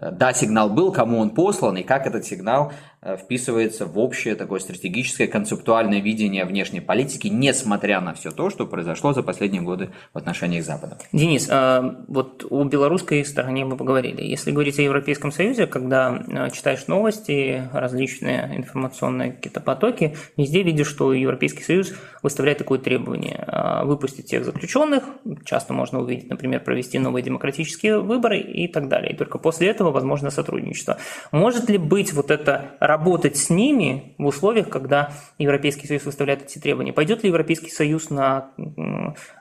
Да, 0.00 0.32
сигнал 0.32 0.70
был, 0.70 0.92
кому 0.92 1.18
он 1.18 1.30
послан 1.30 1.76
и 1.76 1.82
как 1.82 2.06
этот 2.06 2.24
сигнал 2.24 2.72
вписывается 3.02 3.86
в 3.86 3.98
общее 3.98 4.34
такое 4.34 4.60
стратегическое 4.60 5.26
концептуальное 5.26 6.00
видение 6.00 6.44
внешней 6.44 6.80
политики, 6.80 7.28
несмотря 7.28 8.00
на 8.00 8.14
все 8.14 8.30
то, 8.30 8.50
что 8.50 8.66
произошло 8.66 9.12
за 9.12 9.22
последние 9.22 9.62
годы 9.62 9.90
в 10.12 10.18
отношениях 10.18 10.64
Запада. 10.64 10.98
Денис, 11.12 11.48
а, 11.50 12.04
вот 12.08 12.44
о 12.50 12.64
белорусской 12.64 13.24
стороне 13.24 13.64
мы 13.64 13.76
поговорили. 13.76 14.22
Если 14.22 14.50
говорить 14.50 14.78
о 14.78 14.82
Европейском 14.82 15.32
Союзе, 15.32 15.66
когда 15.66 16.22
э, 16.26 16.50
читаешь 16.50 16.86
новости, 16.86 17.68
различные 17.72 18.56
информационные 18.56 19.32
какие-то 19.32 19.60
потоки, 19.60 20.16
везде 20.36 20.62
видишь, 20.62 20.88
что 20.88 21.12
Европейский 21.12 21.62
Союз 21.62 21.94
выставляет 22.22 22.58
такое 22.58 22.78
требование– 22.78 23.44
выпустить 23.84 24.26
всех 24.26 24.44
заключенных, 24.44 25.04
часто 25.44 25.72
можно 25.72 26.00
увидеть, 26.00 26.28
например, 26.30 26.60
провести 26.60 26.98
новые 26.98 27.22
демократические 27.22 28.00
выборы 28.00 28.38
и 28.38 28.68
так 28.68 28.88
далее. 28.88 29.12
И 29.12 29.16
только 29.16 29.38
после 29.38 29.68
этого 29.68 29.90
возможно 29.90 30.30
сотрудничество. 30.30 30.98
Может 31.32 31.68
ли 31.68 31.78
быть 31.78 32.12
вот 32.12 32.30
это 32.30 32.76
работать 32.88 33.36
с 33.36 33.50
ними 33.50 34.14
в 34.18 34.26
условиях, 34.26 34.68
когда 34.68 35.12
Европейский 35.38 35.86
Союз 35.86 36.06
выставляет 36.06 36.42
эти 36.42 36.58
требования. 36.58 36.92
Пойдет 36.92 37.22
ли 37.22 37.28
Европейский 37.28 37.70
Союз 37.70 38.10
на 38.10 38.50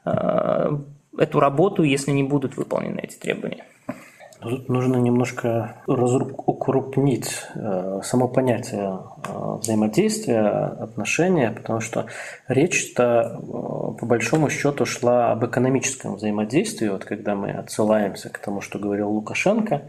э, 0.05 0.69
эту 1.17 1.39
работу, 1.39 1.83
если 1.83 2.11
не 2.11 2.23
будут 2.23 2.57
выполнены 2.57 2.99
эти 3.01 3.15
требования? 3.15 3.63
Тут 4.41 4.69
нужно 4.69 4.97
немножко 4.97 5.77
укрупнить 5.87 7.41
э, 7.55 8.01
само 8.03 8.27
понятие 8.27 8.99
э, 9.27 9.57
взаимодействия, 9.61 10.41
отношения, 10.83 11.49
потому 11.51 11.79
что 11.79 12.05
речь-то 12.47 13.39
по 13.99 14.05
большому 14.05 14.49
счету 14.49 14.85
шла 14.85 15.31
об 15.31 15.43
экономическом 15.45 16.15
взаимодействии. 16.15 16.89
Вот 16.89 17.05
когда 17.05 17.33
мы 17.33 17.49
отсылаемся 17.51 18.29
к 18.29 18.37
тому, 18.37 18.61
что 18.61 18.77
говорил 18.77 19.09
Лукашенко, 19.09 19.83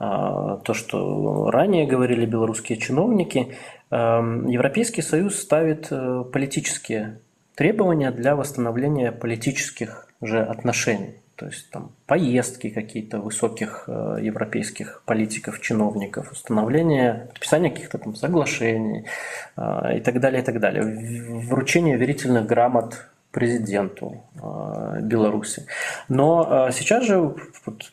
то, 0.00 0.72
что 0.72 1.50
ранее 1.50 1.86
говорили 1.86 2.24
белорусские 2.24 2.78
чиновники, 2.78 3.54
эм, 3.90 4.46
Европейский 4.46 5.02
Союз 5.02 5.38
ставит 5.38 5.88
э, 5.90 6.24
политические 6.32 7.18
требования 7.54 8.10
для 8.10 8.34
восстановления 8.34 9.12
политических 9.12 10.08
же 10.22 10.42
отношений. 10.42 11.16
То 11.36 11.46
есть 11.46 11.70
там 11.70 11.92
поездки 12.06 12.70
какие-то 12.70 13.18
высоких 13.18 13.84
э, 13.88 14.20
европейских 14.22 15.02
политиков, 15.04 15.60
чиновников, 15.60 16.32
установление, 16.32 17.28
подписание 17.34 17.70
каких-то 17.70 17.98
там 17.98 18.14
соглашений 18.14 19.04
э, 19.58 19.98
и 19.98 20.00
так 20.00 20.18
далее, 20.20 20.40
и 20.40 20.44
так 20.44 20.60
далее. 20.60 20.82
Вручение 21.46 21.98
верительных 21.98 22.46
грамот 22.46 23.06
президенту 23.32 24.24
Беларуси. 25.02 25.66
Но 26.08 26.68
сейчас 26.72 27.04
же 27.04 27.36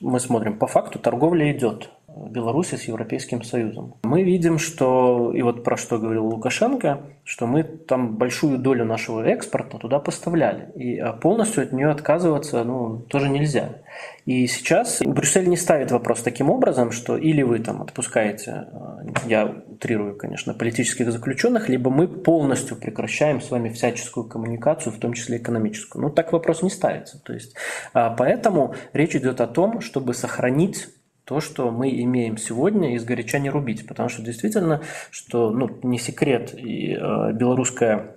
мы 0.01 0.19
смотрим, 0.19 0.57
по 0.57 0.65
факту 0.65 0.97
торговля 0.97 1.51
идет. 1.51 1.91
Беларуси 2.29 2.75
с 2.75 2.83
Европейским 2.83 3.43
Союзом. 3.43 3.95
Мы 4.03 4.24
видим, 4.24 4.59
что, 4.59 5.31
и 5.33 5.41
вот 5.41 5.63
про 5.63 5.77
что 5.77 5.97
говорил 5.97 6.25
Лукашенко, 6.25 7.01
что 7.24 7.45
мы 7.45 7.63
там 7.63 8.15
большую 8.15 8.57
долю 8.57 8.86
нашего 8.86 9.21
экспорта 9.21 9.77
туда 9.77 10.00
поставляли. 10.00 10.71
И 10.75 10.97
а, 10.97 11.13
полностью 11.13 11.63
от 11.63 11.74
нее 11.74 11.89
отказываться 11.89 12.63
ну, 12.63 13.00
тоже 13.09 13.29
нельзя. 13.29 13.81
И 14.25 14.47
сейчас 14.47 15.01
Брюссель 15.01 15.47
не 15.47 15.57
ставит 15.57 15.91
вопрос 15.91 16.21
таким 16.21 16.50
образом, 16.50 16.91
что 16.91 17.17
или 17.17 17.41
вы 17.41 17.59
там 17.59 17.81
отпускаете, 17.81 18.51
а, 18.51 19.01
я 19.25 19.45
утрирую, 19.45 20.15
конечно, 20.15 20.53
политических 20.53 21.12
заключенных, 21.12 21.69
либо 21.69 21.89
мы 21.89 22.07
полностью 22.07 22.77
прекращаем 22.77 23.41
с 23.41 23.51
вами 23.51 23.69
всяческую 23.69 24.25
коммуникацию, 24.25 24.93
в 24.93 25.00
том 25.00 25.13
числе 25.13 25.38
экономическую. 25.38 26.01
Ну, 26.01 26.09
так 26.09 26.31
вопрос 26.33 26.62
не 26.62 26.69
ставится. 26.69 27.21
То 27.24 27.33
есть, 27.33 27.55
а, 27.93 28.09
поэтому 28.09 28.74
речь 28.93 29.15
идет 29.15 29.41
о 29.41 29.47
том, 29.47 29.81
чтобы 29.81 30.13
сохранить 30.13 30.88
то, 31.27 31.41
что 31.41 31.72
мы 31.72 31.89
имеем 31.89 32.38
сегодня, 32.38 32.96
из 32.96 33.03
горяча 33.03 33.38
не 33.38 33.50
рубить. 33.50 33.86
Потому 33.86 34.07
что 34.07 34.22
действительно, 34.22 34.81
что 35.12 35.51
ну, 35.51 35.69
не 35.84 36.00
секрет, 36.00 36.53
и 36.57 36.93
э, 36.93 37.34
белорусская 37.34 38.16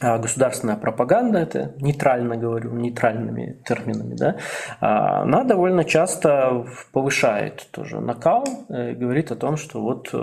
государственная 0.00 0.76
пропаганда, 0.76 1.38
это 1.38 1.74
нейтрально 1.78 2.36
говорю, 2.36 2.72
нейтральными 2.72 3.58
терминами, 3.64 4.14
да, 4.14 4.36
а 4.80 5.22
она 5.22 5.44
довольно 5.44 5.84
часто 5.84 6.66
повышает 6.92 7.68
тоже 7.70 8.00
накал, 8.00 8.44
говорит 8.68 9.30
о 9.30 9.36
том, 9.36 9.56
что 9.56 9.80
вот 9.80 10.10
э, 10.12 10.18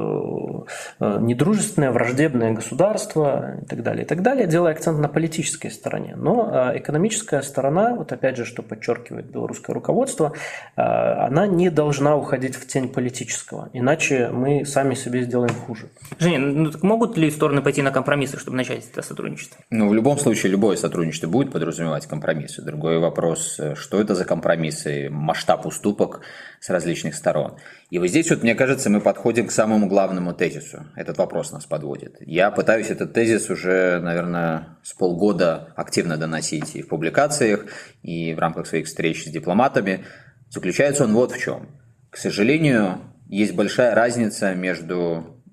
э, 1.00 1.18
недружественное, 1.22 1.92
враждебное 1.92 2.52
государство 2.54 3.60
и 3.62 3.66
так 3.66 3.84
далее, 3.84 4.04
и 4.04 4.08
так 4.08 4.22
далее, 4.22 4.48
делая 4.48 4.74
акцент 4.74 5.00
на 5.00 5.08
политической 5.08 5.70
стороне. 5.70 6.16
Но 6.16 6.50
э, 6.52 6.80
экономическая 6.80 7.42
сторона, 7.42 7.96
вот 7.96 8.12
опять 8.12 8.38
же, 8.38 8.46
что 8.46 8.62
подчеркивает 8.64 9.32
белорусское 9.32 9.74
руководство, 9.74 10.34
она 10.76 11.48
не 11.48 11.70
должна 11.70 12.16
уходить 12.16 12.56
в 12.56 12.68
тень 12.68 12.90
политического, 12.90 13.70
иначе 13.74 14.30
мы 14.30 14.66
сами 14.66 14.94
себе 14.94 15.22
сделаем 15.24 15.54
хуже. 15.54 15.90
Женя, 16.18 16.40
ну 16.40 16.72
могут 16.82 17.18
ли 17.18 17.30
стороны 17.32 17.62
пойти 17.62 17.82
на 17.82 17.92
компромиссы, 17.92 18.38
чтобы 18.38 18.58
начать 18.58 18.88
это 18.92 19.02
сотрудничество? 19.02 19.64
Ну, 19.72 19.88
в 19.88 19.94
любом 19.94 20.18
случае, 20.18 20.52
любое 20.52 20.76
сотрудничество 20.78 21.28
будет 21.28 21.52
подразумевать 21.52 22.08
компромиссы. 22.08 22.64
Другой 22.64 22.98
вопрос, 22.98 23.60
что 23.76 24.02
это 24.02 24.16
за 24.16 24.26
компромиссы, 24.26 25.10
масштаб 25.12 25.68
уступок 25.68 26.22
с 26.60 26.72
различных 26.72 27.14
сторон. 27.14 27.56
И 27.92 28.00
вот 28.00 28.08
здесь 28.08 28.32
вот, 28.32 28.42
мне 28.42 28.56
кажется, 28.56 28.90
мы 28.90 29.00
подходим 29.00 29.46
к 29.46 29.52
самому 29.52 29.86
главному 29.86 30.34
тезису. 30.34 30.88
Этот 30.96 31.20
вопрос 31.20 31.52
нас 31.52 31.68
подводит. 31.68 32.16
Я 32.22 32.50
пытаюсь 32.50 32.90
этот 32.90 33.14
тезис 33.14 33.52
уже, 33.52 34.00
наверное, 34.00 34.80
с 34.82 34.94
полгода 34.94 35.72
активно 35.76 36.18
доносить 36.18 36.76
и 36.76 36.82
в 36.82 36.88
публикациях, 36.88 37.68
и 38.02 38.34
в 38.34 38.40
рамках 38.40 38.66
своих 38.66 38.88
встреч 38.88 39.24
с 39.24 39.30
дипломатами. 39.30 40.04
Заключается 40.50 41.04
он 41.04 41.14
вот 41.14 41.32
в 41.32 41.40
чем. 41.40 41.70
К 42.10 42.18
сожалению, 42.18 43.02
есть 43.28 43.54
большая 43.54 43.94
разница 43.94 44.56
между 44.56 45.44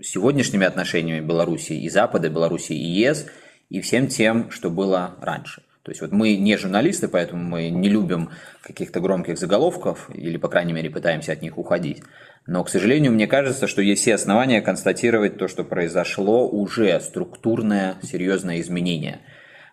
сегодняшними 0.00 0.64
отношениями 0.64 1.22
Беларуси 1.22 1.74
и 1.74 1.90
Запада, 1.90 2.30
Беларуси 2.30 2.72
и 2.72 3.02
ЕС– 3.02 3.26
и 3.68 3.80
всем 3.80 4.08
тем, 4.08 4.50
что 4.50 4.70
было 4.70 5.16
раньше. 5.20 5.62
То 5.82 5.90
есть 5.90 6.02
вот 6.02 6.12
мы 6.12 6.36
не 6.36 6.56
журналисты, 6.58 7.08
поэтому 7.08 7.42
мы 7.42 7.70
не 7.70 7.88
любим 7.88 8.30
каких-то 8.62 9.00
громких 9.00 9.38
заголовков 9.38 10.10
или, 10.12 10.36
по 10.36 10.48
крайней 10.48 10.74
мере, 10.74 10.90
пытаемся 10.90 11.32
от 11.32 11.40
них 11.40 11.56
уходить. 11.56 12.02
Но, 12.46 12.62
к 12.62 12.68
сожалению, 12.68 13.12
мне 13.12 13.26
кажется, 13.26 13.66
что 13.66 13.80
есть 13.80 14.02
все 14.02 14.14
основания 14.14 14.60
констатировать 14.60 15.38
то, 15.38 15.48
что 15.48 15.64
произошло 15.64 16.46
уже 16.46 17.00
структурное, 17.00 17.96
серьезное 18.02 18.60
изменение. 18.60 19.20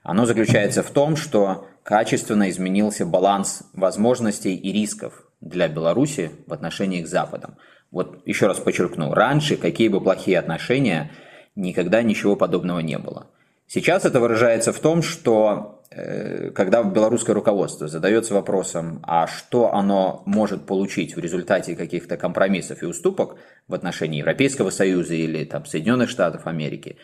Оно 0.03 0.25
заключается 0.25 0.83
в 0.83 0.91
том, 0.91 1.17
что 1.17 1.67
качественно 1.83 2.49
изменился 2.49 3.05
баланс 3.05 3.63
возможностей 3.73 4.55
и 4.55 4.71
рисков 4.71 5.25
для 5.41 5.67
Беларуси 5.67 6.31
в 6.47 6.53
отношении 6.53 7.01
к 7.01 7.07
Западам. 7.07 7.57
Вот 7.91 8.21
еще 8.25 8.47
раз 8.47 8.59
подчеркну, 8.59 9.13
раньше 9.13 9.57
какие 9.57 9.89
бы 9.89 9.99
плохие 9.99 10.39
отношения, 10.39 11.11
никогда 11.55 12.01
ничего 12.03 12.35
подобного 12.35 12.79
не 12.79 12.97
было. 12.97 13.27
Сейчас 13.67 14.05
это 14.05 14.19
выражается 14.19 14.71
в 14.71 14.79
том, 14.79 15.01
что 15.01 15.83
э, 15.89 16.51
когда 16.51 16.83
белорусское 16.83 17.33
руководство 17.33 17.87
задается 17.87 18.33
вопросом, 18.35 18.99
а 19.03 19.25
что 19.25 19.73
оно 19.73 20.21
может 20.25 20.65
получить 20.65 21.15
в 21.15 21.19
результате 21.19 21.75
каких-то 21.75 22.15
компромиссов 22.15 22.83
и 22.83 22.85
уступок 22.85 23.37
в 23.67 23.73
отношении 23.73 24.19
Европейского 24.19 24.69
Союза 24.69 25.15
или 25.15 25.45
там, 25.45 25.65
Соединенных 25.65 26.09
Штатов 26.09 26.45
Америки, 26.45 26.97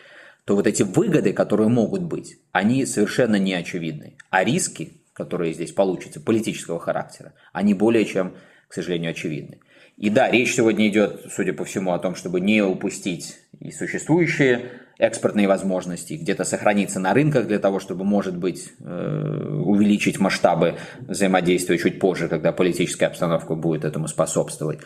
то 0.44 0.54
вот 0.54 0.66
эти 0.66 0.84
выгоды, 0.84 1.32
которые 1.32 1.68
могут 1.68 2.02
быть, 2.02 2.38
они 2.52 2.86
совершенно 2.86 3.36
не 3.36 3.54
очевидны. 3.54 4.16
А 4.30 4.44
риски, 4.44 5.02
которые 5.12 5.54
здесь 5.54 5.72
получатся, 5.72 6.20
политического 6.20 6.78
характера, 6.78 7.32
они 7.52 7.74
более 7.74 8.04
чем, 8.04 8.34
к 8.68 8.74
сожалению, 8.74 9.10
очевидны. 9.10 9.58
И 9.96 10.10
да, 10.10 10.30
речь 10.30 10.54
сегодня 10.54 10.88
идет, 10.88 11.26
судя 11.30 11.52
по 11.52 11.64
всему, 11.64 11.92
о 11.92 11.98
том, 11.98 12.14
чтобы 12.14 12.40
не 12.40 12.62
упустить 12.62 13.36
и 13.60 13.70
существующие 13.70 14.70
экспортные 15.02 15.48
возможности, 15.48 16.14
где-то 16.14 16.44
сохраниться 16.44 17.00
на 17.00 17.12
рынках 17.12 17.48
для 17.48 17.58
того, 17.58 17.80
чтобы, 17.80 18.04
может 18.04 18.36
быть, 18.36 18.72
э, 18.78 19.60
увеличить 19.64 20.20
масштабы 20.20 20.76
взаимодействия 21.00 21.76
чуть 21.76 21.98
позже, 21.98 22.28
когда 22.28 22.52
политическая 22.52 23.06
обстановка 23.06 23.56
будет 23.56 23.84
этому 23.84 24.06
способствовать. 24.06 24.78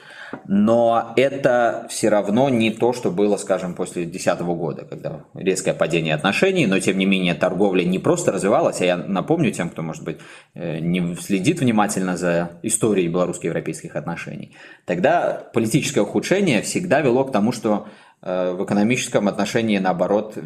Но 0.49 1.13
это 1.17 1.87
все 1.91 2.09
равно 2.09 2.49
не 2.49 2.71
то, 2.71 2.95
что 2.95 3.11
было, 3.11 3.37
скажем, 3.37 3.75
после 3.75 4.05
2010 4.05 4.41
года, 4.55 4.87
когда 4.89 5.27
резкое 5.35 5.75
падение 5.75 6.15
отношений, 6.15 6.67
но 6.67 6.81
тем 6.81 6.97
не 6.97 7.05
менее 7.05 7.35
торговля 7.35 7.85
не 7.85 7.99
просто 7.99 8.33
развивалась, 8.33 8.81
а 8.81 8.87
я 8.87 8.97
напомню 8.97 9.53
тем, 9.53 9.69
кто, 9.69 9.83
может 9.83 10.03
быть, 10.03 10.17
э, 10.55 10.79
не 10.79 11.15
следит 11.17 11.61
внимательно 11.61 12.17
за 12.17 12.53
историей 12.63 13.09
белорусско-европейских 13.09 13.95
отношений, 13.97 14.57
тогда 14.87 15.47
политическое 15.53 16.01
ухудшение 16.01 16.63
всегда 16.63 17.03
вело 17.03 17.25
к 17.25 17.33
тому, 17.33 17.53
что 17.53 17.87
в 18.27 18.65
экономическом 18.65 19.29
отношении, 19.29 19.79
наоборот, 19.79 20.37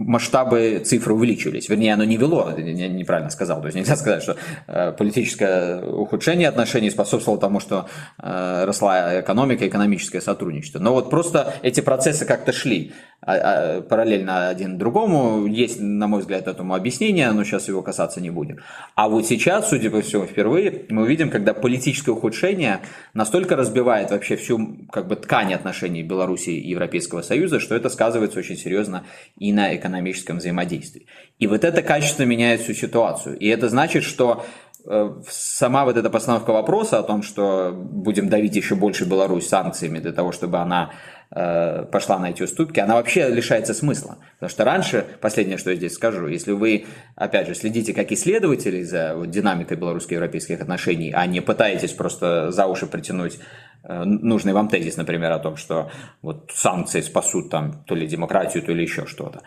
масштабы 0.00 0.82
цифры 0.84 1.14
увеличивались. 1.14 1.68
Вернее, 1.68 1.94
оно 1.94 2.04
не 2.04 2.16
вело, 2.16 2.52
я 2.56 2.88
неправильно 2.88 3.30
сказал. 3.30 3.60
То 3.60 3.66
есть 3.66 3.76
нельзя 3.76 3.96
сказать, 3.96 4.22
что 4.22 4.36
э, 4.66 4.92
политическое 4.92 5.82
ухудшение 5.82 6.48
отношений 6.48 6.90
способствовало 6.90 7.40
тому, 7.40 7.60
что 7.60 7.86
э, 8.18 8.64
росла 8.64 9.20
экономика, 9.20 9.68
экономическое 9.68 10.20
сотрудничество. 10.20 10.78
Но 10.78 10.94
вот 10.94 11.10
просто 11.10 11.54
эти 11.62 11.80
процессы 11.80 12.24
как-то 12.24 12.52
шли. 12.52 12.92
А, 13.22 13.34
а, 13.34 13.82
параллельно 13.82 14.48
один 14.48 14.78
другому. 14.78 15.46
Есть, 15.46 15.78
на 15.78 16.06
мой 16.06 16.20
взгляд, 16.20 16.48
этому 16.48 16.74
объяснение, 16.74 17.30
но 17.32 17.44
сейчас 17.44 17.68
его 17.68 17.82
касаться 17.82 18.18
не 18.18 18.30
будем. 18.30 18.60
А 18.94 19.10
вот 19.10 19.26
сейчас, 19.26 19.68
судя 19.68 19.90
по 19.90 20.00
всему, 20.00 20.24
впервые 20.24 20.86
мы 20.88 21.02
увидим, 21.02 21.28
когда 21.28 21.52
политическое 21.52 22.12
ухудшение 22.12 22.80
настолько 23.12 23.56
разбивает 23.56 24.10
вообще 24.10 24.36
всю 24.36 24.86
как 24.90 25.06
бы, 25.06 25.16
ткань 25.16 25.52
отношений 25.52 26.02
Беларуси 26.02 26.48
и 26.48 26.70
Европейского 26.70 27.20
Союза, 27.20 27.60
что 27.60 27.74
это 27.74 27.90
сказывается 27.90 28.38
очень 28.38 28.56
серьезно 28.56 29.04
и 29.36 29.52
на 29.52 29.76
экономическом 29.76 30.38
взаимодействии. 30.38 31.06
И 31.38 31.46
вот 31.46 31.62
это 31.62 31.82
качественно 31.82 32.26
меняет 32.26 32.62
всю 32.62 32.72
ситуацию. 32.72 33.38
И 33.38 33.46
это 33.48 33.68
значит, 33.68 34.02
что 34.02 34.46
э, 34.86 35.10
сама 35.28 35.84
вот 35.84 35.98
эта 35.98 36.08
постановка 36.08 36.52
вопроса 36.52 36.98
о 36.98 37.02
том, 37.02 37.22
что 37.22 37.70
будем 37.74 38.30
давить 38.30 38.56
еще 38.56 38.76
больше 38.76 39.04
Беларусь 39.04 39.46
санкциями 39.46 39.98
для 39.98 40.12
того, 40.12 40.32
чтобы 40.32 40.56
она 40.56 40.92
пошла 41.32 42.18
на 42.18 42.30
эти 42.30 42.42
уступки, 42.42 42.80
она 42.80 42.96
вообще 42.96 43.28
лишается 43.28 43.72
смысла. 43.72 44.18
Потому 44.34 44.50
что 44.50 44.64
раньше, 44.64 45.06
последнее, 45.20 45.58
что 45.58 45.70
я 45.70 45.76
здесь 45.76 45.94
скажу, 45.94 46.26
если 46.26 46.50
вы, 46.50 46.86
опять 47.14 47.46
же, 47.46 47.54
следите 47.54 47.94
как 47.94 48.10
исследователи 48.10 48.82
за 48.82 49.14
вот, 49.14 49.30
динамикой 49.30 49.76
белорусско-европейских 49.76 50.60
отношений, 50.60 51.12
а 51.14 51.26
не 51.26 51.40
пытаетесь 51.40 51.92
просто 51.92 52.50
за 52.50 52.66
уши 52.66 52.86
притянуть 52.86 53.38
э, 53.84 54.02
нужный 54.02 54.52
вам 54.52 54.68
тезис, 54.68 54.96
например, 54.96 55.30
о 55.30 55.38
том, 55.38 55.56
что 55.56 55.92
вот 56.20 56.50
санкции 56.52 57.00
спасут 57.00 57.48
там 57.48 57.84
то 57.86 57.94
ли 57.94 58.08
демократию, 58.08 58.64
то 58.64 58.72
ли 58.72 58.82
еще 58.82 59.06
что-то, 59.06 59.42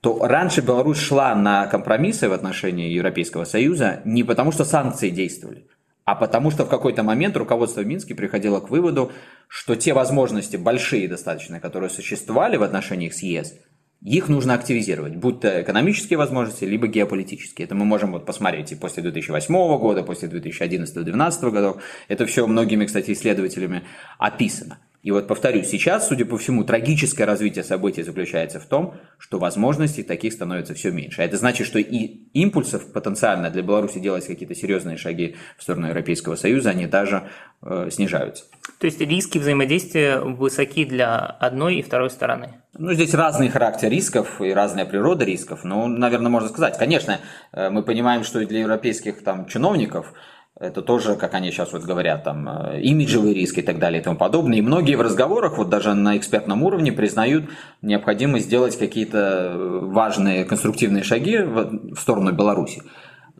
то 0.00 0.18
раньше 0.26 0.62
Беларусь 0.62 0.98
шла 0.98 1.34
на 1.34 1.66
компромиссы 1.66 2.28
в 2.28 2.32
отношении 2.32 2.90
Европейского 2.90 3.44
Союза 3.44 4.00
не 4.04 4.24
потому, 4.24 4.50
что 4.50 4.64
санкции 4.64 5.10
действовали, 5.10 5.68
а 6.10 6.16
потому 6.16 6.50
что 6.50 6.64
в 6.64 6.68
какой-то 6.68 7.04
момент 7.04 7.36
руководство 7.36 7.82
в 7.82 7.86
Минске 7.86 8.16
приходило 8.16 8.58
к 8.58 8.68
выводу, 8.68 9.12
что 9.46 9.76
те 9.76 9.92
возможности 9.92 10.56
большие 10.56 11.06
достаточно, 11.06 11.60
которые 11.60 11.88
существовали 11.88 12.56
в 12.56 12.64
отношениях 12.64 13.14
с 13.14 13.22
ЕС, 13.22 13.54
их 14.02 14.28
нужно 14.28 14.54
активизировать, 14.54 15.14
будь 15.14 15.38
то 15.38 15.62
экономические 15.62 16.18
возможности, 16.18 16.64
либо 16.64 16.88
геополитические. 16.88 17.64
Это 17.64 17.76
мы 17.76 17.84
можем 17.84 18.10
вот 18.10 18.26
посмотреть 18.26 18.72
и 18.72 18.74
после 18.74 19.04
2008 19.04 19.54
года, 19.78 20.02
после 20.02 20.28
2011-2012 20.28 21.50
годов. 21.52 21.80
Это 22.08 22.26
все 22.26 22.44
многими, 22.48 22.86
кстати, 22.86 23.12
исследователями 23.12 23.84
описано. 24.18 24.78
И 25.02 25.10
вот 25.12 25.26
повторюсь, 25.26 25.68
сейчас, 25.68 26.08
судя 26.08 26.26
по 26.26 26.36
всему, 26.36 26.62
трагическое 26.62 27.26
развитие 27.26 27.64
событий 27.64 28.02
заключается 28.02 28.60
в 28.60 28.66
том, 28.66 28.94
что 29.18 29.38
возможностей 29.38 30.02
таких 30.02 30.34
становится 30.34 30.74
все 30.74 30.90
меньше. 30.90 31.22
А 31.22 31.24
это 31.24 31.38
значит, 31.38 31.66
что 31.66 31.78
и 31.78 32.20
импульсов 32.34 32.92
потенциально 32.92 33.50
для 33.50 33.62
Беларуси 33.62 33.98
делать 33.98 34.26
какие-то 34.26 34.54
серьезные 34.54 34.98
шаги 34.98 35.36
в 35.56 35.62
сторону 35.62 35.88
Европейского 35.88 36.36
Союза, 36.36 36.70
они 36.70 36.86
даже 36.86 37.28
э, 37.62 37.88
снижаются. 37.90 38.44
То 38.78 38.86
есть 38.86 39.00
риски 39.00 39.38
взаимодействия 39.38 40.20
высоки 40.20 40.84
для 40.84 41.16
одной 41.16 41.76
и 41.76 41.82
второй 41.82 42.10
стороны? 42.10 42.60
Ну, 42.78 42.92
здесь 42.92 43.14
разный 43.14 43.48
характер 43.48 43.88
рисков 43.88 44.40
и 44.42 44.52
разная 44.52 44.84
природа 44.84 45.24
рисков. 45.24 45.64
Ну, 45.64 45.86
наверное, 45.86 46.30
можно 46.30 46.50
сказать. 46.50 46.76
Конечно, 46.76 47.20
э, 47.52 47.70
мы 47.70 47.82
понимаем, 47.82 48.22
что 48.22 48.40
и 48.40 48.46
для 48.46 48.60
европейских 48.60 49.24
там, 49.24 49.46
чиновников– 49.46 50.12
это 50.60 50.82
тоже, 50.82 51.16
как 51.16 51.32
они 51.34 51.50
сейчас 51.50 51.72
вот 51.72 51.82
говорят, 51.84 52.24
там, 52.24 52.46
э, 52.48 52.82
имиджевый 52.82 53.32
риск 53.32 53.58
и 53.58 53.62
так 53.62 53.78
далее 53.78 54.00
и 54.00 54.04
тому 54.04 54.16
подобное. 54.16 54.58
И 54.58 54.62
многие 54.62 54.94
в 54.94 55.00
разговорах, 55.00 55.56
вот 55.56 55.70
даже 55.70 55.94
на 55.94 56.18
экспертном 56.18 56.62
уровне, 56.62 56.92
признают 56.92 57.46
необходимость 57.80 58.44
сделать 58.44 58.78
какие-то 58.78 59.54
важные 59.56 60.44
конструктивные 60.44 61.02
шаги 61.02 61.38
в 61.38 61.96
сторону 61.98 62.32
Беларуси. 62.32 62.82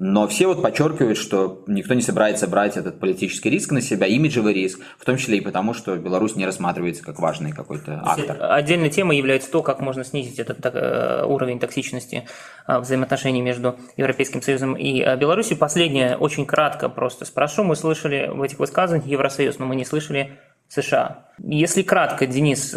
Но 0.03 0.27
все 0.27 0.47
вот 0.47 0.63
подчеркивают, 0.63 1.19
что 1.19 1.63
никто 1.67 1.93
не 1.93 2.01
собирается 2.01 2.49
брать 2.49 2.79
этот 2.79 2.99
политический 2.99 3.51
риск 3.51 3.71
на 3.71 3.83
себя, 3.83 4.07
имиджевый 4.07 4.55
риск, 4.55 4.81
в 4.99 5.05
том 5.05 5.19
числе 5.19 5.37
и 5.37 5.41
потому, 5.43 5.75
что 5.75 5.95
Беларусь 5.97 6.37
не 6.37 6.47
рассматривается 6.47 7.05
как 7.05 7.21
важный 7.21 7.53
какой-то 7.53 8.01
актор. 8.03 8.39
Отдельной 8.41 8.89
темой 8.89 9.19
является 9.19 9.51
то, 9.51 9.63
как 9.63 9.81
можно 9.81 10.03
снизить 10.03 10.39
этот 10.39 10.59
э, 10.65 11.27
уровень 11.27 11.59
токсичности 11.59 12.27
э, 12.67 12.79
взаимоотношений 12.79 13.43
между 13.43 13.77
Европейским 13.99 14.41
Союзом 14.41 14.75
и 14.75 15.03
э, 15.03 15.19
Беларусью. 15.19 15.59
Последнее, 15.59 16.17
очень 16.17 16.47
кратко 16.47 16.89
просто 16.89 17.27
спрошу. 17.27 17.63
Мы 17.63 17.77
слышали 17.77 18.31
в 18.33 18.41
этих 18.41 18.59
высказываниях 18.59 19.07
Евросоюз, 19.07 19.59
но 19.59 19.67
мы 19.67 19.77
не 19.77 19.85
слышали 19.85 20.39
США. 20.69 21.27
Если 21.43 21.83
кратко, 21.83 22.27
Денис, 22.27 22.75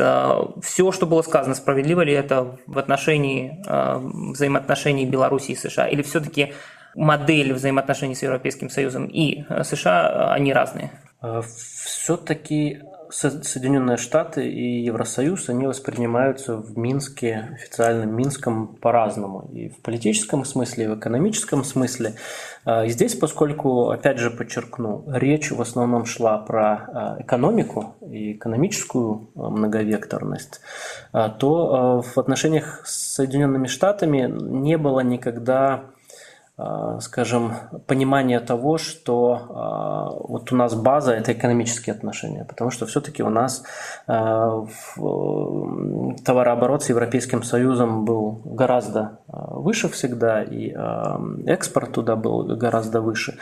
все, 0.61 0.91
что 0.91 1.05
было 1.05 1.21
сказано, 1.21 1.55
справедливо 1.55 2.01
ли 2.01 2.11
это 2.11 2.57
в 2.65 2.79
отношении 2.79 3.63
взаимоотношений 4.33 5.05
Беларуси 5.05 5.51
и 5.51 5.55
США? 5.55 5.87
Или 5.87 6.01
все-таки 6.01 6.53
модель 6.95 7.53
взаимоотношений 7.53 8.15
с 8.15 8.23
Европейским 8.23 8.69
Союзом 8.69 9.07
и 9.07 9.43
э, 9.49 9.63
США, 9.63 10.09
э, 10.09 10.33
они 10.33 10.53
разные? 10.53 10.91
Все-таки 11.21 12.81
Соединенные 13.09 13.95
Штаты 13.95 14.49
и 14.49 14.83
Евросоюз, 14.83 15.47
они 15.47 15.67
воспринимаются 15.67 16.57
в 16.57 16.77
Минске, 16.77 17.51
официальном 17.53 18.13
Минском 18.13 18.75
по-разному. 18.75 19.49
И 19.53 19.69
в 19.69 19.81
политическом 19.81 20.43
смысле, 20.43 20.85
и 20.85 20.87
в 20.87 20.99
экономическом 20.99 21.63
смысле. 21.63 22.15
И 22.67 22.89
здесь, 22.89 23.15
поскольку, 23.15 23.91
опять 23.91 24.17
же 24.17 24.31
подчеркну, 24.31 25.05
речь 25.07 25.51
в 25.51 25.61
основном 25.61 26.05
шла 26.05 26.39
про 26.39 27.17
экономику 27.19 27.95
и 28.01 28.33
экономическую 28.33 29.29
многовекторность, 29.35 30.59
то 31.11 32.01
в 32.01 32.17
отношениях 32.17 32.81
с 32.85 33.13
Соединенными 33.13 33.67
Штатами 33.67 34.27
не 34.27 34.77
было 34.77 35.01
никогда 35.01 35.73
а, 35.75 35.93
скажем, 36.99 37.53
понимание 37.87 38.39
того, 38.39 38.77
что 38.77 39.47
а, 39.49 40.09
вот 40.11 40.51
у 40.51 40.55
нас 40.55 40.75
база– 40.75 41.13
это 41.15 41.33
экономические 41.33 41.95
отношения, 41.95 42.45
потому 42.45 42.69
что 42.69 42.85
все-таки 42.85 43.23
у 43.23 43.29
нас 43.29 43.63
а, 44.05 44.63
товарооборот 46.23 46.83
с 46.83 46.89
Европейским 46.89 47.41
Союзом 47.41 48.05
был 48.05 48.41
гораздо 48.45 49.19
выше 49.27 49.89
всегда, 49.89 50.43
и 50.43 50.75
экспорт 51.47 51.93
туда 51.93 52.15
был 52.15 52.43
гораздо 52.55 53.01
выше. 53.01 53.39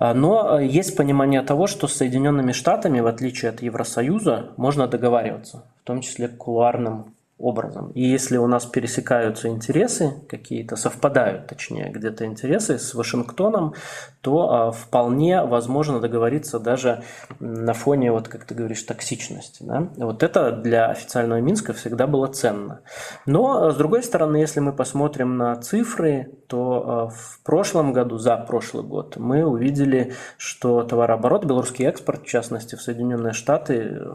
Но 0.00 0.58
есть 0.58 0.96
понимание 0.96 1.42
того, 1.42 1.68
что 1.68 1.86
с 1.86 1.94
Соединенными 1.94 2.52
Штатами, 2.52 2.98
в 2.98 3.06
отличие 3.06 3.50
от 3.50 3.62
Евросоюза, 3.62 4.50
можно 4.56 4.88
договариваться, 4.88 5.64
в 5.82 5.86
том 5.86 6.00
числе 6.00 6.26
кулуарным 6.28 7.14
образом. 7.38 7.92
И 7.92 8.02
если 8.02 8.36
у 8.36 8.46
нас 8.48 8.66
пересекаются 8.66 9.48
интересы 9.48 10.14
какие-то, 10.28 10.74
совпадают, 10.74 11.46
точнее, 11.46 11.90
где-то 11.90 12.26
интересы 12.26 12.78
с 12.78 12.94
Вашингтоном, 12.94 13.74
то 14.22 14.50
а, 14.50 14.70
вполне 14.72 15.44
возможно 15.44 16.00
договориться 16.00 16.58
даже 16.58 17.04
на 17.38 17.74
фоне, 17.74 18.10
вот 18.10 18.28
как 18.28 18.44
ты 18.44 18.54
говоришь, 18.54 18.82
токсичности. 18.82 19.62
Да? 19.62 19.88
Вот 19.96 20.24
это 20.24 20.50
для 20.50 20.86
официального 20.86 21.40
Минска 21.40 21.72
всегда 21.72 22.08
было 22.08 22.26
ценно. 22.26 22.80
Но, 23.24 23.70
с 23.70 23.76
другой 23.76 24.02
стороны, 24.02 24.36
если 24.38 24.58
мы 24.58 24.72
посмотрим 24.72 25.36
на 25.36 25.54
цифры, 25.56 26.32
то 26.48 26.82
а, 26.84 27.08
в 27.08 27.40
прошлом 27.44 27.92
году, 27.92 28.18
за 28.18 28.36
прошлый 28.36 28.82
год, 28.82 29.16
мы 29.16 29.44
увидели, 29.44 30.12
что 30.38 30.82
товарооборот, 30.82 31.44
белорусский 31.44 31.86
экспорт, 31.86 32.24
в 32.24 32.26
частности, 32.26 32.74
в 32.74 32.82
Соединенные 32.82 33.32
Штаты, 33.32 34.08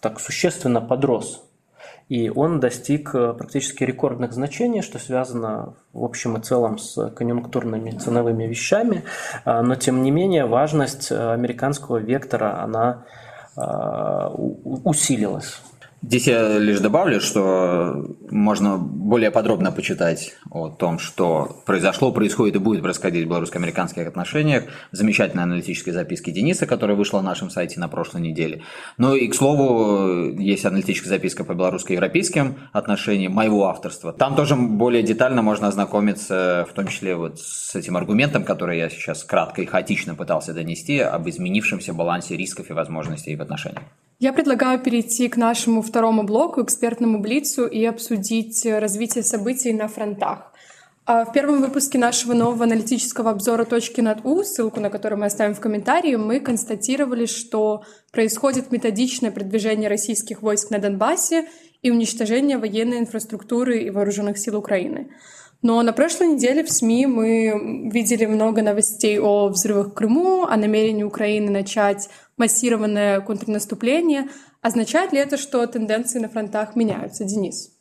так 0.00 0.20
существенно 0.20 0.80
подрос 0.80 1.47
и 2.08 2.30
он 2.30 2.58
достиг 2.58 3.14
э, 3.14 3.34
практически 3.34 3.84
рекордных 3.84 4.32
значений, 4.32 4.82
что 4.82 4.98
связано 4.98 5.74
в 5.92 6.04
общем 6.04 6.36
и 6.36 6.40
целом 6.40 6.78
с 6.78 7.10
конъюнктурными 7.10 7.90
ценовыми 7.90 8.44
вещами, 8.44 9.04
а, 9.44 9.62
но 9.62 9.74
тем 9.74 10.02
не 10.02 10.10
менее 10.10 10.46
важность 10.46 11.12
э, 11.12 11.32
американского 11.32 11.98
вектора, 11.98 12.62
она 12.62 13.04
а, 13.56 14.30
усилилась. 14.30 15.60
Здесь 16.00 16.28
я 16.28 16.58
лишь 16.58 16.78
добавлю, 16.78 17.20
что 17.20 18.16
можно 18.30 18.78
более 18.78 19.32
подробно 19.32 19.72
почитать 19.72 20.36
о 20.48 20.68
том, 20.68 21.00
что 21.00 21.60
произошло, 21.66 22.12
происходит 22.12 22.54
и 22.54 22.58
будет 22.60 22.82
происходить 22.82 23.26
в 23.26 23.28
белорусско-американских 23.28 24.06
отношениях. 24.06 24.64
Замечательной 24.92 25.42
аналитической 25.42 25.90
записки 25.90 26.30
Дениса, 26.30 26.66
которая 26.66 26.96
вышла 26.96 27.18
на 27.18 27.30
нашем 27.30 27.50
сайте 27.50 27.80
на 27.80 27.88
прошлой 27.88 28.20
неделе. 28.20 28.62
Ну 28.96 29.14
и, 29.14 29.26
к 29.26 29.34
слову, 29.34 30.30
есть 30.38 30.64
аналитическая 30.64 31.08
записка 31.08 31.42
по 31.42 31.54
белорусско-европейским 31.54 32.56
отношениям 32.72 33.32
моего 33.32 33.66
авторства. 33.66 34.12
Там 34.12 34.36
тоже 34.36 34.54
более 34.54 35.02
детально 35.02 35.42
можно 35.42 35.66
ознакомиться, 35.66 36.64
в 36.70 36.74
том 36.74 36.86
числе 36.86 37.16
вот 37.16 37.40
с 37.40 37.74
этим 37.74 37.96
аргументом, 37.96 38.44
который 38.44 38.78
я 38.78 38.88
сейчас 38.88 39.24
кратко 39.24 39.62
и 39.62 39.66
хаотично 39.66 40.14
пытался 40.14 40.54
донести, 40.54 41.00
об 41.00 41.28
изменившемся 41.28 41.92
балансе 41.92 42.36
рисков 42.36 42.70
и 42.70 42.72
возможностей 42.72 43.34
в 43.34 43.42
отношениях. 43.42 43.82
Я 44.20 44.32
предлагаю 44.32 44.80
перейти 44.80 45.28
к 45.28 45.36
нашему 45.36 45.80
второму 45.80 46.24
блоку, 46.24 46.60
экспертному 46.60 47.20
блицу, 47.20 47.68
и 47.68 47.84
обсудить 47.84 48.66
развитие 48.66 49.22
событий 49.22 49.72
на 49.72 49.86
фронтах. 49.86 50.52
А 51.06 51.24
в 51.24 51.32
первом 51.32 51.60
выпуске 51.60 51.98
нашего 51.98 52.34
нового 52.34 52.64
аналитического 52.64 53.30
обзора 53.30 53.64
«Точки 53.64 54.00
над 54.00 54.26
У», 54.26 54.42
ссылку 54.42 54.80
на 54.80 54.90
который 54.90 55.16
мы 55.16 55.26
оставим 55.26 55.54
в 55.54 55.60
комментарии, 55.60 56.16
мы 56.16 56.40
констатировали, 56.40 57.26
что 57.26 57.84
происходит 58.10 58.72
методичное 58.72 59.30
продвижение 59.30 59.88
российских 59.88 60.42
войск 60.42 60.70
на 60.70 60.80
Донбассе 60.80 61.46
и 61.82 61.92
уничтожение 61.92 62.58
военной 62.58 62.98
инфраструктуры 62.98 63.84
и 63.84 63.90
вооруженных 63.90 64.36
сил 64.36 64.56
Украины. 64.56 65.10
Но 65.62 65.80
на 65.82 65.92
прошлой 65.92 66.28
неделе 66.28 66.64
в 66.64 66.70
СМИ 66.70 67.06
мы 67.06 67.90
видели 67.92 68.26
много 68.26 68.62
новостей 68.62 69.18
о 69.18 69.48
взрывах 69.48 69.88
в 69.88 69.94
Крыму, 69.94 70.44
о 70.44 70.56
намерении 70.56 71.04
Украины 71.04 71.50
начать 71.50 72.08
массированное 72.38 73.20
контрнаступление. 73.20 74.28
Означает 74.60 75.12
ли 75.12 75.18
это, 75.18 75.36
что 75.36 75.66
тенденции 75.66 76.18
на 76.18 76.28
фронтах 76.28 76.76
меняются, 76.76 77.24
Денис? 77.24 77.78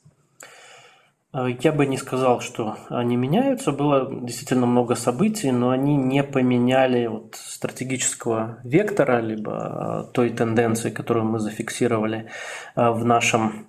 Э, 1.34 1.48
я 1.62 1.72
бы 1.72 1.86
не 1.86 1.98
сказал, 1.98 2.42
что 2.42 2.78
они 2.90 3.16
меняются. 3.16 3.72
Было 3.72 4.10
действительно 4.22 4.66
много 4.66 4.96
событий, 4.96 5.52
но 5.52 5.70
они 5.70 5.96
не 5.96 6.24
поменяли 6.24 7.08
вот 7.08 7.36
стратегического 7.36 8.60
вектора, 8.64 9.22
либо 9.22 10.08
э, 10.10 10.14
той 10.14 10.30
тенденции, 10.32 10.90
которую 10.90 11.26
мы 11.26 11.40
зафиксировали 11.40 12.30
э, 12.76 12.90
в 12.90 13.06
нашем 13.06 13.68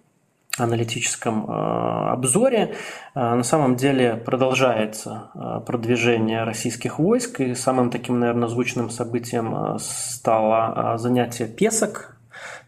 аналитическом 0.60 1.44
э, 1.44 2.10
обзоре. 2.12 2.74
Э, 3.14 3.34
на 3.34 3.42
самом 3.42 3.76
деле 3.76 4.16
продолжается 4.16 5.30
э, 5.34 5.60
продвижение 5.66 6.44
российских 6.44 6.98
войск, 6.98 7.40
и 7.40 7.54
самым 7.54 7.90
таким, 7.90 8.20
наверное, 8.20 8.48
звучным 8.48 8.90
событием 8.90 9.78
стало 9.78 10.96
занятие 10.98 11.46
Песок 11.46 12.18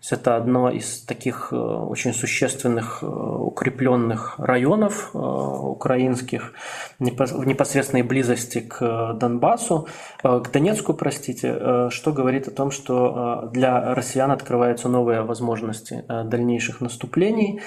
есть 0.00 0.12
это 0.12 0.36
одно 0.36 0.70
из 0.70 1.02
таких 1.02 1.48
э, 1.52 1.56
очень 1.56 2.14
существенных 2.14 3.00
э, 3.02 3.06
укрепленных 3.06 4.38
районов 4.38 5.10
э, 5.12 5.18
украинских 5.18 6.54
в 6.98 7.46
непосредственной 7.46 8.02
близости 8.02 8.60
к 8.60 9.14
Донбассу, 9.14 9.88
к 10.22 10.50
Донецку, 10.52 10.92
простите, 10.92 11.88
что 11.90 12.12
говорит 12.12 12.48
о 12.48 12.50
том, 12.50 12.70
что 12.70 13.48
для 13.52 13.94
россиян 13.94 14.30
открываются 14.30 14.88
новые 14.88 15.22
возможности 15.22 16.04
дальнейших 16.08 16.82
наступлений. 16.82 17.60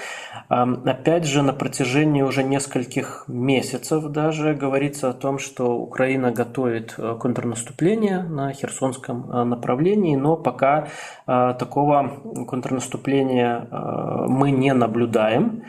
Опять 0.48 1.24
же, 1.24 1.42
на 1.42 1.52
протяжении 1.52 2.22
уже 2.22 2.44
нескольких 2.44 3.24
месяцев 3.26 4.04
даже 4.04 4.54
говорится 4.54 5.10
о 5.10 5.14
том, 5.14 5.38
что 5.38 5.76
Украина 5.76 6.30
готовит 6.30 6.94
контрнаступление 6.94 8.22
на 8.22 8.52
Херсонском 8.52 9.48
направлении, 9.48 10.14
но 10.14 10.36
пока 10.36 10.88
такого 11.26 12.23
контрнаступления 12.46 13.66
э, 13.70 14.26
мы 14.28 14.50
не 14.50 14.72
наблюдаем. 14.72 15.62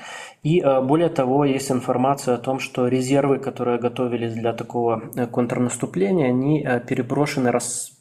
И 0.44 0.60
э, 0.60 0.82
более 0.82 1.10
того, 1.10 1.46
есть 1.46 1.72
информация 1.72 2.36
о 2.36 2.38
том, 2.38 2.60
что 2.60 2.88
резервы, 2.88 3.40
которые 3.40 3.80
готовились 3.80 4.34
для 4.34 4.54
такого 4.54 5.02
э, 5.16 5.28
контрнаступления, 5.28 6.28
они 6.28 6.68
переброшены, 6.88 7.52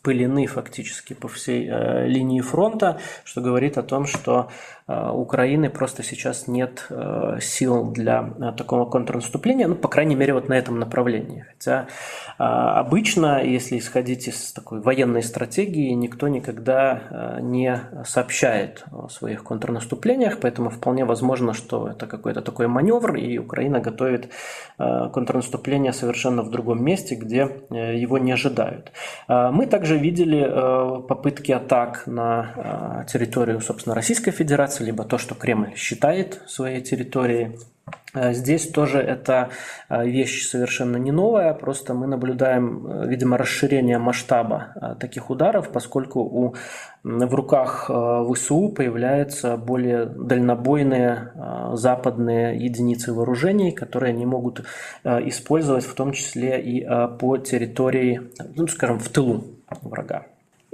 распылены 0.05 0.47
фактически 0.47 1.14
по 1.14 1.29
всей 1.29 1.64
линии 2.07 2.40
фронта, 2.40 2.99
что 3.25 3.40
говорит 3.40 3.79
о 3.79 3.83
том, 3.83 4.07
что 4.07 4.51
Украины 4.87 5.71
просто 5.71 6.03
сейчас 6.03 6.47
нет 6.47 6.87
сил 7.40 7.90
для 7.90 8.23
такого 8.57 8.85
контрнаступления, 8.85 9.67
ну, 9.67 9.75
по 9.75 9.88
крайней 9.88 10.14
мере, 10.14 10.35
вот 10.35 10.49
на 10.49 10.55
этом 10.55 10.79
направлении. 10.79 11.47
Хотя 11.49 11.88
а, 12.37 12.81
обычно, 12.81 13.43
если 13.43 13.79
исходить 13.79 14.29
из 14.29 14.53
такой 14.53 14.81
военной 14.81 15.23
стратегии, 15.23 15.90
никто 15.93 16.29
никогда 16.29 17.03
а, 17.11 17.40
не 17.40 17.81
сообщает 18.05 18.85
о 18.90 19.09
своих 19.09 19.45
контрнаступлениях, 19.45 20.40
поэтому 20.40 20.71
вполне 20.71 21.05
возможно, 21.05 21.55
что 21.55 21.88
это 21.88 22.07
какой-то 22.07 22.43
такой 22.43 22.67
маневр, 22.67 23.14
и 23.14 23.38
Украина 23.38 23.81
готовит 23.81 24.31
а, 24.79 25.09
контрнаступление 25.09 25.93
совершенно 25.93 26.43
в 26.43 26.51
другом 26.51 26.85
месте, 26.85 27.14
где 27.14 27.49
э, 27.71 27.97
его 27.97 28.19
не 28.19 28.33
ожидают. 28.33 28.93
Мы 29.29 29.67
также 29.67 29.93
видели 29.96 30.44
э, 30.46 31.02
попытки 31.02 31.52
атак 31.52 32.07
на 32.07 33.04
территорию, 33.09 33.61
собственно, 33.61 33.94
Российской 33.94 34.30
Федерации, 34.30 34.85
либо 34.85 35.04
то, 35.04 35.18
что 35.18 35.35
Кремль 35.35 35.74
считает 35.76 36.40
своей 36.46 36.80
территорией. 36.80 37.57
Э, 38.14 38.33
здесь 38.33 38.70
тоже 38.70 38.98
эта 38.98 39.50
э, 39.88 40.07
вещь 40.07 40.46
совершенно 40.46 40.96
не 40.96 41.12
новая, 41.12 41.52
просто 41.54 41.94
мы 41.94 42.07
наблюдаем, 42.07 42.87
э, 42.87 43.07
видимо, 43.09 43.37
расширение 43.37 43.98
масштаба 43.98 44.96
таких 45.00 45.30
ударов, 45.30 45.70
поскольку 45.70 46.20
у, 46.20 46.54
в 47.02 47.35
руках 47.35 47.90
ВСУ 48.33 48.68
появляются 48.70 49.57
более 49.57 50.07
дальнобойные 50.07 51.33
западные 51.74 52.57
единицы 52.57 53.12
вооружений, 53.12 53.72
которые 53.72 54.14
они 54.14 54.24
могут 54.24 54.64
использовать 55.04 55.85
в 55.85 55.94
том 55.94 56.12
числе 56.12 56.61
и 56.62 56.87
по 57.18 57.37
территории, 57.37 58.22
ну, 58.57 58.66
скажем, 58.68 58.98
в 58.98 59.09
тылу 59.11 59.44
врага. 59.83 60.27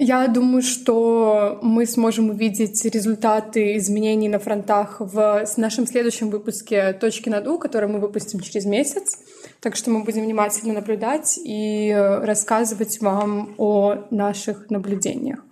Я 0.03 0.29
думаю, 0.29 0.62
что 0.62 1.59
мы 1.61 1.85
сможем 1.85 2.31
увидеть 2.31 2.83
результаты 2.87 3.76
изменений 3.76 4.31
на 4.31 4.38
фронтах 4.38 4.96
в 4.98 5.44
нашем 5.59 5.87
следующем 5.87 6.31
выпуске 6.31 6.94
«Точки 6.94 7.29
над 7.29 7.46
У», 7.46 7.59
который 7.59 7.87
мы 7.87 7.98
выпустим 7.98 8.40
через 8.40 8.64
месяц. 8.64 9.18
Так 9.61 9.76
что 9.76 9.90
мы 9.90 10.03
будем 10.03 10.22
внимательно 10.22 10.72
наблюдать 10.72 11.38
и 11.44 11.94
рассказывать 11.94 12.98
вам 13.03 13.55
о 13.59 14.07
наших 14.11 14.70
наблюдениях. 14.70 15.44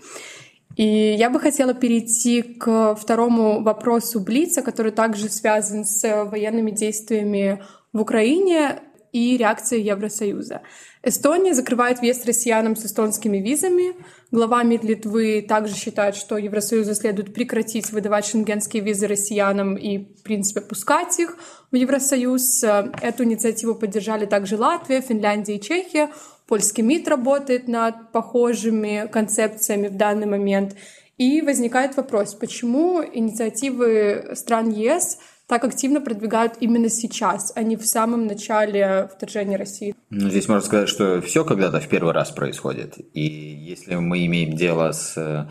И 0.77 1.15
я 1.19 1.29
бы 1.29 1.41
хотела 1.41 1.75
перейти 1.75 2.43
к 2.43 2.95
второму 2.95 3.63
вопросу 3.63 4.19
Блица, 4.19 4.63
который 4.63 4.93
также 4.93 5.29
связан 5.29 5.85
с 5.85 6.25
военными 6.25 6.71
действиями 6.71 7.63
в 7.93 8.01
Украине 8.01 8.81
и 9.13 9.37
реакцией 9.37 9.83
Евросоюза. 9.85 10.63
Эстония 11.03 11.55
закрывает 11.55 12.01
въезд 12.01 12.27
россиянам 12.27 12.77
с 12.77 12.85
эстонскими 12.85 13.39
визами. 13.39 13.95
Глава 14.31 14.63
МИД 14.63 14.85
Литвы 14.85 15.47
также 15.49 15.75
считает, 15.75 16.17
что 16.17 16.37
Евросоюзу 16.37 16.95
следует 16.95 17.33
прекратить 17.33 17.93
выдавать 17.93 18.27
шенгенские 18.27 18.83
визы 18.83 19.07
россиянам 19.07 19.77
и, 19.77 19.99
в 19.99 20.23
принципе, 20.23 20.61
пускать 20.61 21.19
их 21.19 21.37
в 21.71 21.77
Евросоюз. 21.77 22.65
Эту 23.01 23.25
инициативу 23.25 23.75
поддержали 23.75 24.27
также 24.27 24.57
Латвия, 24.57 25.01
Финляндия 25.01 25.57
и 25.57 25.61
Чехия. 25.61 26.11
Польский 26.47 26.83
МИД 26.83 27.09
работает 27.09 27.69
над 27.69 28.11
похожими 28.13 29.09
концепциями 29.11 29.89
в 29.89 29.97
данный 29.97 30.27
момент. 30.27 30.75
И 31.17 31.43
возникает 31.43 31.97
вопрос, 31.97 32.35
почему 32.35 33.03
инициативы 33.03 34.31
стран 34.35 34.71
ЕС 34.71 35.19
так 35.49 35.65
активно 35.65 36.03
продвигают 36.03 36.59
именно 36.61 36.91
сейчас, 36.91 37.53
а 37.57 37.63
не 37.63 37.77
в 37.77 37.87
самом 37.87 38.27
начале 38.27 39.09
вторжения 39.17 39.57
России. 39.57 39.95
Ну, 40.11 40.29
здесь 40.29 40.47
можно 40.47 40.65
сказать, 40.65 40.91
что 40.91 41.23
все 41.23 41.43
когда-то 41.43 41.81
в 41.81 41.89
первый 41.89 42.13
раз 42.13 42.31
происходит. 42.31 42.97
И 43.15 43.23
если 43.23 43.95
мы 43.95 44.27
имеем 44.27 44.55
дело 44.55 44.93
с 44.93 45.17
э, 45.17 45.47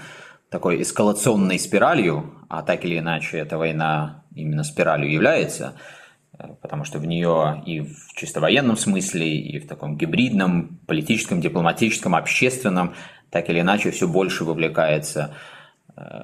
такой 0.52 0.84
эскалационной 0.84 1.58
спиралью, 1.58 2.32
а 2.48 2.62
так 2.62 2.86
или 2.86 3.00
иначе 3.00 3.40
эта 3.40 3.58
война 3.58 4.24
именно 4.36 4.64
спиралью 4.64 5.12
является, 5.12 5.74
э, 6.38 6.44
потому 6.62 6.84
что 6.84 7.00
в 7.00 7.08
нее 7.08 7.64
и 7.66 7.80
в 7.80 8.14
чисто 8.16 8.40
военном 8.40 8.78
смысле, 8.78 9.28
и 9.36 9.60
в 9.60 9.68
таком 9.68 9.98
гибридном, 9.98 10.80
политическом, 10.86 11.42
дипломатическом, 11.42 12.14
общественном, 12.14 12.94
так 13.32 13.50
или 13.50 13.62
иначе 13.62 13.90
все 13.90 14.08
больше 14.08 14.44
вовлекается 14.44 15.34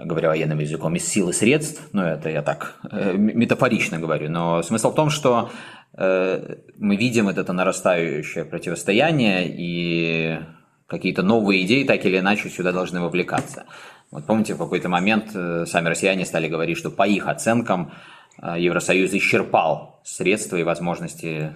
говоря 0.04 0.30
военным 0.30 0.60
языком, 0.60 0.96
из 0.96 1.08
сил 1.08 1.30
и 1.30 1.34
средств, 1.34 1.90
ну 1.94 2.04
это 2.04 2.30
я 2.30 2.42
так 2.42 2.76
э, 2.92 3.14
метафорично 3.14 4.00
говорю, 4.00 4.30
но 4.30 4.62
смысл 4.62 4.92
в 4.92 4.96
том, 4.96 5.10
что 5.10 5.50
э, 5.98 6.58
мы 6.78 6.96
видим 6.96 7.28
это 7.28 7.52
нарастающее 7.54 8.46
противостояние 8.46 9.48
и 9.48 10.40
какие-то 10.88 11.24
новые 11.24 11.64
идеи 11.64 11.86
так 11.86 12.06
или 12.06 12.20
иначе 12.20 12.50
сюда 12.50 12.72
должны 12.72 13.02
вовлекаться. 13.02 13.66
Вот 14.12 14.28
помните, 14.28 14.54
в 14.54 14.60
какой-то 14.60 14.90
момент 14.90 15.32
сами 15.32 15.90
россияне 15.90 16.26
стали 16.26 16.48
говорить, 16.48 16.78
что 16.78 16.92
по 16.92 17.08
их 17.08 17.28
оценкам 17.28 17.94
Евросоюз 18.38 19.12
исчерпал 19.14 20.02
средства 20.04 20.58
и 20.58 20.64
возможности 20.64 21.56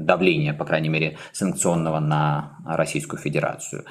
давления, 0.00 0.52
по 0.52 0.64
крайней 0.64 0.88
мере, 0.88 1.18
санкционного 1.32 2.00
на 2.00 2.56
Российскую 2.66 3.20
Федерацию. 3.20 3.84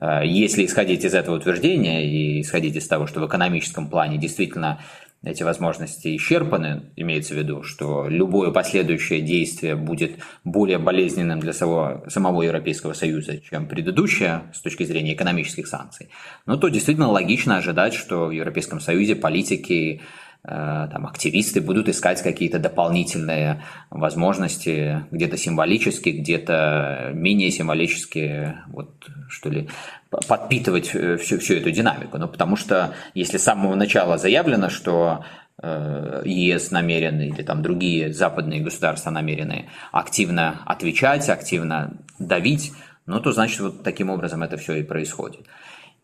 Э, 0.00 0.22
если 0.24 0.64
исходить 0.64 1.04
из 1.04 1.14
этого 1.14 1.36
утверждения 1.36 2.06
и 2.06 2.40
исходить 2.40 2.76
из 2.76 2.86
того, 2.88 3.06
что 3.06 3.20
в 3.20 3.26
экономическом 3.26 3.88
плане 3.88 4.18
действительно 4.18 4.80
эти 5.22 5.42
возможности 5.42 6.16
исчерпаны, 6.16 6.84
имеется 6.96 7.34
в 7.34 7.36
виду, 7.36 7.62
что 7.62 8.08
любое 8.08 8.52
последующее 8.52 9.20
действие 9.20 9.76
будет 9.76 10.12
более 10.44 10.78
болезненным 10.78 11.40
для 11.40 11.52
самого, 11.52 12.08
самого 12.08 12.42
Европейского 12.42 12.94
Союза, 12.94 13.38
чем 13.38 13.66
предыдущее 13.66 14.44
с 14.54 14.60
точки 14.62 14.84
зрения 14.84 15.12
экономических 15.12 15.66
санкций, 15.66 16.08
ну 16.46 16.56
то 16.56 16.68
действительно 16.68 17.08
логично 17.08 17.58
ожидать, 17.58 17.92
что 17.92 18.26
в 18.26 18.30
Европейском 18.30 18.80
Союзе 18.80 19.14
политики 19.14 20.00
там, 20.42 21.06
активисты 21.06 21.60
будут 21.60 21.88
искать 21.88 22.22
какие-то 22.22 22.58
дополнительные 22.58 23.62
возможности, 23.90 25.04
где-то 25.10 25.36
символически, 25.36 26.08
где-то 26.08 27.10
менее 27.12 27.50
символически, 27.50 28.54
вот, 28.68 29.06
что 29.28 29.50
ли, 29.50 29.68
подпитывать 30.10 30.86
всю, 30.86 31.38
всю 31.38 31.54
эту 31.54 31.70
динамику. 31.70 32.16
Ну, 32.16 32.26
потому 32.26 32.56
что 32.56 32.94
если 33.14 33.36
с 33.36 33.42
самого 33.42 33.74
начала 33.74 34.16
заявлено, 34.16 34.70
что 34.70 35.24
э, 35.62 36.22
ЕС 36.24 36.70
намерены 36.70 37.28
или 37.28 37.42
там 37.42 37.62
другие 37.62 38.12
западные 38.12 38.60
государства 38.60 39.10
намерены 39.10 39.68
активно 39.92 40.62
отвечать, 40.64 41.28
активно 41.28 41.98
давить, 42.18 42.72
ну, 43.04 43.20
то 43.20 43.32
значит 43.32 43.60
вот 43.60 43.82
таким 43.82 44.08
образом 44.08 44.42
это 44.42 44.56
все 44.56 44.76
и 44.76 44.82
происходит. 44.82 45.46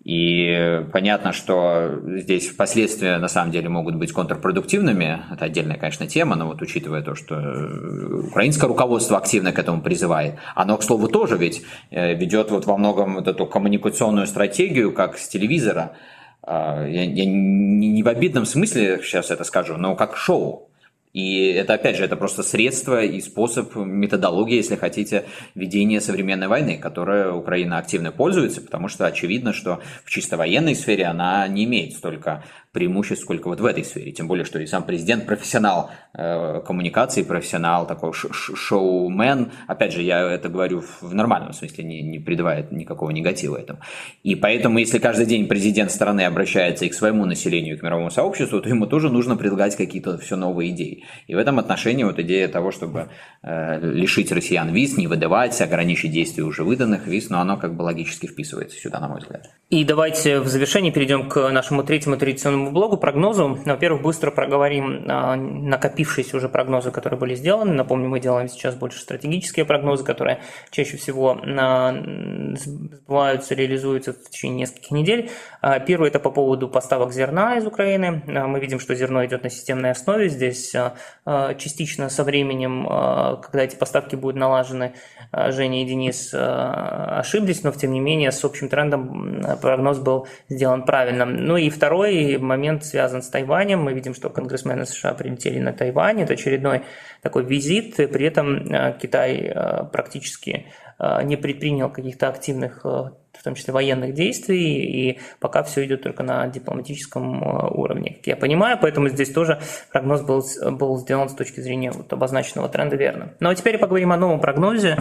И 0.07 0.87
понятно, 0.93 1.33
что 1.33 1.99
здесь 2.07 2.53
последствия 2.53 3.19
на 3.19 3.27
самом 3.27 3.51
деле 3.51 3.69
могут 3.69 3.97
быть 3.97 4.13
контрпродуктивными. 4.13 5.21
Это 5.33 5.47
отдельная, 5.47 5.79
конечно, 5.79 6.07
тема, 6.07 6.37
но 6.37 6.47
вот 6.47 6.63
учитывая 6.63 7.03
то, 7.03 7.17
что 7.17 7.35
украинское 8.29 8.69
руководство 8.69 9.19
активно 9.19 9.51
к 9.51 9.59
этому 9.59 9.83
призывает, 9.83 10.37
оно, 10.55 10.77
к 10.77 10.85
слову, 10.85 11.09
тоже 11.09 11.37
ведь 11.37 11.65
э, 11.91 12.15
ведет 12.15 12.53
вот 12.53 12.67
во 12.67 12.77
многом 12.77 13.17
вот 13.17 13.27
эту 13.27 13.47
коммуникационную 13.47 14.29
стратегию, 14.29 14.93
как 14.93 15.19
с 15.19 15.27
телевизора. 15.27 15.97
А, 16.41 16.87
я 16.87 17.05
не 17.27 18.03
в 18.05 18.07
обидном 18.07 18.47
смысле 18.47 19.01
сейчас 19.03 19.33
это 19.33 19.43
скажу, 19.43 19.77
но 19.77 19.97
как 19.97 20.17
шоу. 20.17 20.71
И 21.13 21.47
это, 21.47 21.75
опять 21.75 21.97
же, 21.97 22.05
это 22.05 22.17
просто 22.17 22.43
средство 22.43 23.03
и 23.03 23.21
способ, 23.21 23.75
методология, 23.75 24.57
если 24.57 24.77
хотите, 24.77 25.25
ведения 25.55 26.01
современной 26.01 26.49
войны, 26.49 26.79
которой 26.79 27.35
Украина 27.35 27.79
активно 27.79 28.13
пользуется, 28.13 28.61
потому 28.61 28.89
что 28.89 29.07
очевидно, 29.07 29.53
что 29.53 29.81
в 30.05 30.11
чисто 30.11 30.37
военной 30.37 30.75
сфере 30.75 31.07
она 31.07 31.49
не 31.49 31.65
имеет 31.65 31.95
столько 31.95 32.45
преимуществ, 32.77 33.25
сколько 33.25 33.49
вот 33.49 33.59
в 33.59 33.65
этой 33.65 33.85
сфере. 33.85 34.13
Тем 34.13 34.29
более, 34.29 34.45
что 34.45 34.59
и 34.59 34.67
сам 34.67 34.83
президент 34.83 35.25
профессионал 35.25 35.91
э, 36.13 36.61
коммуникации, 36.61 37.23
профессионал, 37.23 37.87
такой 37.87 38.13
шоумен. 38.13 39.51
Опять 39.67 39.95
же, 39.95 40.03
я 40.03 40.31
это 40.31 40.51
говорю 40.51 40.85
в 41.01 41.15
нормальном 41.15 41.55
смысле, 41.55 41.85
не, 41.85 42.03
не 42.03 42.19
придавая 42.19 42.67
никакого 42.71 43.13
негатива 43.13 43.57
этому. 43.57 43.79
И 44.25 44.35
поэтому, 44.35 44.79
если 44.79 44.99
каждый 44.99 45.25
день 45.25 45.49
президент 45.49 45.91
страны 45.91 46.27
обращается 46.27 46.85
и 46.85 46.91
к 46.91 46.95
своему 46.95 47.25
населению, 47.25 47.77
и 47.77 47.79
к 47.79 47.83
мировому 47.83 48.11
сообществу, 48.11 48.61
то 48.61 48.69
ему 48.69 48.87
тоже 48.87 49.09
нужно 49.09 49.37
предлагать 49.37 49.75
какие-то 49.75 50.19
все 50.19 50.37
новые 50.37 50.73
идеи. 50.73 51.05
И 51.29 51.35
в 51.35 51.39
этом 51.39 51.59
отношении 51.59 52.05
вот 52.05 52.19
идея 52.19 52.47
того, 52.49 52.73
чтобы 52.73 53.09
э, 53.43 53.81
лишить 53.81 54.31
россиян 54.33 54.69
виз, 54.69 54.99
не 54.99 55.07
выдавать, 55.07 55.59
ограничить 55.63 56.13
действие 56.13 56.45
уже 56.45 56.63
выданных 56.63 57.07
виз, 57.07 57.31
но 57.31 57.41
оно 57.41 57.57
как 57.57 57.75
бы 57.75 57.85
логически 57.85 58.27
вписывается 58.27 58.79
сюда, 58.79 59.01
на 59.01 59.09
мой 59.09 59.21
взгляд. 59.21 59.49
И 59.71 59.83
давайте 59.83 60.41
в 60.41 60.49
завершении 60.49 60.91
перейдем 60.91 61.29
к 61.31 61.51
нашему 61.51 61.83
третьему 61.83 62.19
традиционному 62.19 62.66
блогу, 62.73 62.97
прогнозу. 62.97 63.59
Во-первых, 63.65 64.03
быстро 64.03 64.31
проговорим 64.31 65.05
а, 65.09 65.37
накопившиеся 65.37 66.37
уже 66.37 66.49
прогнозы, 66.49 66.91
которые 66.91 67.19
были 67.19 67.35
сделаны. 67.35 67.73
Напомню, 67.73 68.09
мы 68.09 68.21
делаем 68.21 68.49
сейчас 68.49 68.75
больше 68.75 69.01
стратегические 69.01 69.65
прогнозы, 69.65 70.05
которые 70.05 70.41
чаще 70.71 70.97
всего 70.97 71.39
а, 71.59 71.95
сбываются, 72.55 73.55
реализуются 73.55 74.13
в 74.13 74.31
течение 74.31 74.61
нескольких 74.61 74.91
недель. 74.91 75.31
А, 75.61 75.79
первый– 75.79 76.09
это 76.11 76.19
по 76.19 76.31
поводу 76.31 76.69
поставок 76.69 77.13
зерна 77.13 77.57
из 77.57 77.67
Украины. 77.67 78.23
Мы 78.27 78.61
видим, 78.61 78.81
что 78.81 78.95
зерно 78.95 79.25
идет 79.25 79.43
на 79.43 79.51
системной 79.51 79.91
основе. 79.91 80.29
Здесь 80.29 80.75
частично 81.59 82.09
со 82.09 82.25
временем, 82.25 82.87
когда 83.43 83.63
эти 83.63 83.77
поставки 83.77 84.17
будут 84.17 84.37
налажены, 84.37 84.95
Женя 85.33 85.83
и 85.83 85.87
Денис 85.87 86.33
ошиблись, 86.33 87.63
но 87.63 87.73
тем 87.73 87.93
не 87.93 88.01
менее 88.01 88.33
с 88.33 88.45
общим 88.45 88.69
трендом 88.69 89.43
прогноз 89.61 89.99
был 89.99 90.27
сделан 90.49 90.85
правильно. 90.85 91.25
Ну 91.25 91.57
и 91.57 91.71
второй 91.71 92.39
момент 92.57 92.85
связан 92.85 93.23
с 93.23 93.29
Тайванем. 93.29 93.83
Мы 93.83 93.93
видим, 93.93 94.15
что 94.15 94.31
конгрессмены 94.31 94.87
США 94.87 95.15
прилетели 95.15 95.59
на 95.59 95.73
Тайвань. 95.73 96.23
Это 96.23 96.33
очередной 96.33 96.83
такой 97.23 97.45
визит. 97.45 97.97
При 97.97 98.27
этом 98.27 98.73
э, 98.73 98.99
Китай 99.01 99.37
э, 99.37 99.85
практически 99.93 100.67
э, 100.99 101.23
не 101.25 101.37
предпринял 101.37 101.91
каких-то 101.91 102.29
активных 102.29 102.85
в 102.85 103.43
том 103.45 103.55
числе 103.55 103.75
военных 103.75 104.15
действий, 104.15 105.11
и 105.11 105.21
пока 105.41 105.63
все 105.63 105.85
идет 105.85 106.03
только 106.03 106.23
на 106.23 106.49
дипломатическом 106.49 107.43
уровне, 107.79 108.15
как 108.15 108.27
я 108.27 108.35
понимаю, 108.35 108.79
поэтому 108.81 109.11
здесь 109.11 109.31
тоже 109.31 109.61
прогноз 109.93 110.23
был, 110.23 110.43
был 110.73 110.97
сделан 110.97 111.29
с 111.29 111.35
точки 111.35 111.61
зрения 111.61 111.91
вот 111.91 112.11
обозначенного 112.11 112.71
тренда 112.71 112.97
верно. 112.97 113.35
Ну 113.39 113.51
а 113.51 113.55
теперь 113.55 113.77
поговорим 113.77 114.11
о 114.13 114.17
новом 114.17 114.41
прогнозе, 114.41 114.97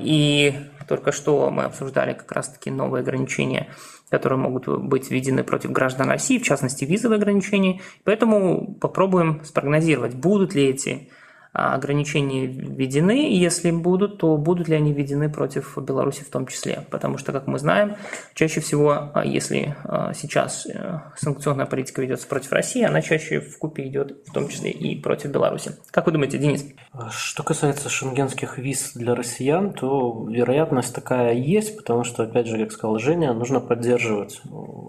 и 0.00 0.54
только 0.88 1.12
что 1.12 1.50
мы 1.50 1.64
обсуждали 1.64 2.14
как 2.14 2.32
раз-таки 2.32 2.70
новые 2.70 3.02
ограничения, 3.02 3.68
которые 4.10 4.38
могут 4.38 4.68
быть 4.68 5.10
введены 5.10 5.42
против 5.42 5.72
граждан 5.72 6.08
России, 6.08 6.38
в 6.38 6.44
частности 6.44 6.84
визовые 6.84 7.18
ограничения. 7.18 7.80
Поэтому 8.04 8.74
попробуем 8.80 9.44
спрогнозировать, 9.44 10.14
будут 10.14 10.54
ли 10.54 10.64
эти 10.64 11.08
ограничения 11.56 12.46
введены, 12.46 13.30
и 13.30 13.36
если 13.36 13.70
будут, 13.70 14.18
то 14.18 14.36
будут 14.36 14.68
ли 14.68 14.76
они 14.76 14.92
введены 14.92 15.30
против 15.30 15.78
Беларуси 15.78 16.22
в 16.22 16.30
том 16.30 16.46
числе. 16.46 16.86
Потому 16.90 17.18
что, 17.18 17.32
как 17.32 17.46
мы 17.46 17.58
знаем, 17.58 17.96
чаще 18.34 18.60
всего, 18.60 19.10
а, 19.14 19.24
если 19.24 19.74
а, 19.84 20.12
сейчас 20.12 20.66
э, 20.66 21.00
санкционная 21.16 21.66
политика 21.66 22.02
ведется 22.02 22.26
против 22.26 22.52
России, 22.52 22.82
она 22.82 23.00
чаще 23.00 23.40
в 23.40 23.58
купе 23.58 23.86
идет 23.86 24.18
в 24.26 24.32
том 24.32 24.48
числе 24.48 24.70
и 24.70 25.00
против 25.00 25.30
Беларуси. 25.30 25.72
Как 25.90 26.06
вы 26.06 26.12
думаете, 26.12 26.38
Денис? 26.38 26.66
Что 27.10 27.42
касается 27.42 27.88
шенгенских 27.88 28.58
виз 28.58 28.92
для 28.94 29.14
россиян, 29.14 29.72
то 29.72 30.26
вероятность 30.28 30.94
такая 30.94 31.32
есть, 31.34 31.76
потому 31.76 32.04
что, 32.04 32.24
опять 32.24 32.46
же, 32.46 32.58
как 32.58 32.72
сказал 32.72 32.98
Женя, 32.98 33.32
нужно 33.32 33.60
поддерживать 33.60 34.40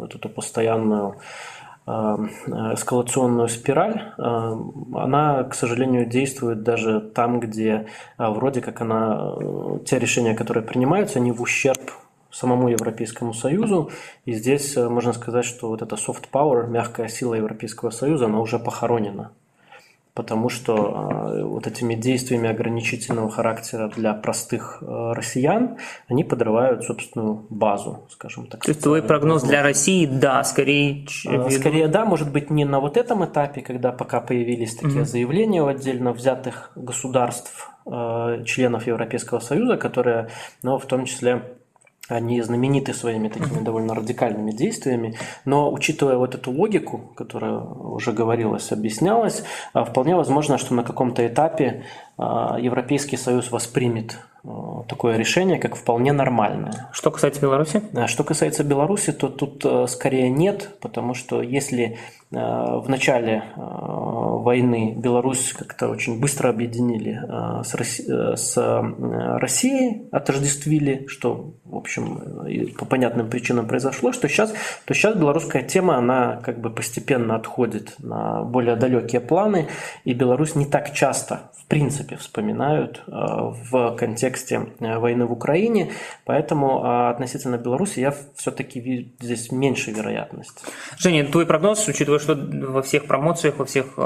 эту 0.04 0.30
постоянную 0.30 1.16
эскалационную 1.88 3.48
спираль, 3.48 4.12
эм, 4.18 4.94
она, 4.94 5.44
к 5.46 5.56
сожалению, 5.56 6.06
действует 6.06 6.64
даже 6.64 7.00
там, 7.00 7.40
где 7.40 7.88
э, 8.18 8.30
вроде 8.30 8.62
как 8.62 8.82
она, 8.82 9.36
э, 9.40 9.80
те 9.86 9.98
решения, 9.98 10.36
которые 10.36 10.66
принимаются, 10.66 11.20
они 11.20 11.32
в 11.32 11.42
ущерб 11.42 11.80
самому 12.30 12.68
Европейскому 12.68 13.34
Союзу. 13.34 13.90
И 14.26 14.34
здесь 14.34 14.76
можно 14.76 15.14
сказать, 15.14 15.46
что 15.46 15.70
вот 15.70 15.82
эта 15.82 15.96
soft 15.96 16.26
power, 16.32 16.68
мягкая 16.68 17.08
сила 17.08 17.36
Европейского 17.36 17.90
Союза, 17.90 18.26
она 18.26 18.42
уже 18.42 18.60
похоронена 18.60 19.32
потому 20.18 20.50
что 20.50 20.74
э, 20.74 21.44
вот 21.44 21.68
этими 21.68 21.94
действиями 21.94 22.50
ограничительного 22.50 23.30
характера 23.30 23.88
для 23.96 24.16
простых 24.16 24.80
э, 24.82 25.14
россиян 25.14 25.78
они 26.08 26.24
подрывают 26.24 26.84
собственную 26.84 27.46
базу, 27.52 28.08
скажем 28.10 28.48
так. 28.48 28.64
То 28.64 28.72
есть 28.72 28.82
твой 28.82 29.04
прогноз 29.04 29.44
для 29.44 29.62
России, 29.62 30.08
да, 30.08 30.44
скорее... 30.44 31.06
Э, 31.28 31.50
скорее, 31.52 31.88
да, 31.88 32.04
может 32.04 32.32
быть, 32.32 32.50
не 32.50 32.66
на 32.66 32.80
вот 32.80 32.98
этом 32.98 33.24
этапе, 33.26 33.62
когда 33.62 33.92
пока 33.92 34.20
появились 34.20 34.76
такие 34.76 35.02
mm-hmm. 35.02 35.06
заявления 35.06 35.62
у 35.62 35.68
отдельно 35.68 36.14
взятых 36.14 36.72
государств, 36.76 37.70
членов 38.46 38.86
Европейского 38.86 39.40
Союза, 39.40 39.78
которые, 39.78 40.28
ну, 40.62 40.78
в 40.78 40.86
том 40.86 41.06
числе 41.06 41.57
они 42.08 42.42
знамениты 42.42 42.94
своими 42.94 43.28
такими 43.28 43.64
довольно 43.64 43.94
радикальными 43.94 44.52
действиями, 44.52 45.16
но 45.46 45.72
учитывая 45.72 46.18
вот 46.18 46.36
эту 46.36 46.52
логику, 46.52 47.12
которая 47.16 47.60
уже 47.60 48.14
говорилась, 48.14 48.72
объяснялась, 48.72 49.44
а, 49.74 49.84
вполне 49.84 50.16
возможно, 50.16 50.58
что 50.58 50.74
на 50.74 50.84
каком-то 50.84 51.26
этапе 51.26 51.84
Европейский 52.18 53.18
Союз 53.18 53.52
воспримет 53.52 54.18
а, 54.44 54.84
такое 54.88 55.18
решение 55.18 55.60
как 55.60 55.76
вполне 55.76 56.14
нормальное. 56.14 56.90
Что 56.92 57.12
касается 57.12 57.42
Беларуси? 57.42 57.82
Что 58.08 58.24
касается 58.24 58.64
Беларуси, 58.64 59.12
то 59.12 59.28
тут 59.28 59.66
скорее 59.90 60.30
нет, 60.30 60.78
потому 60.82 61.14
что 61.14 61.42
если 61.42 61.98
в 62.30 62.86
начале 62.88 63.44
войны 63.56 64.94
Беларусь 64.98 65.54
как-то 65.54 65.88
очень 65.88 66.20
быстро 66.20 66.50
объединили 66.50 67.22
с, 67.64 67.74
Россией, 67.74 68.36
с 68.36 68.58
Россией, 69.40 70.10
отождествили, 70.12 71.06
что, 71.08 71.54
в 71.64 71.78
общем, 71.78 72.74
по 72.78 72.86
понятным 72.86 73.30
причинам 73.30 73.68
произошло, 73.68 74.12
что 74.12 74.28
сейчас, 74.28 74.54
то 74.86 74.94
сейчас 74.94 75.16
белорусская 75.16 75.64
тема, 75.64 75.98
она 75.98 76.42
как 76.44 76.60
бы 76.60 76.70
постепенно 76.70 77.36
отходит 77.36 77.96
на 78.00 78.44
более 78.44 78.76
далекие 78.76 79.22
планы, 79.22 79.68
и 80.04 80.14
Беларусь 80.14 80.56
не 80.56 80.66
так 80.66 80.94
часто, 80.94 81.52
в 81.54 81.66
принципе, 81.68 82.07
вспоминают 82.16 83.04
в 83.08 83.96
контексте 83.96 84.68
войны 84.80 85.26
в 85.26 85.32
Украине, 85.32 85.92
поэтому 86.26 87.10
относительно 87.10 87.58
Беларуси 87.58 88.00
я 88.00 88.14
все-таки 88.36 88.80
вижу 88.80 89.10
здесь 89.20 89.52
меньше 89.52 89.92
вероятность. 89.92 90.64
Женя, 90.98 91.26
твой 91.26 91.46
прогноз, 91.46 91.88
учитывая, 91.88 92.20
что 92.20 92.36
во 92.36 92.82
всех 92.82 93.06
промоциях, 93.06 93.58
во 93.58 93.66
всех 93.66 94.00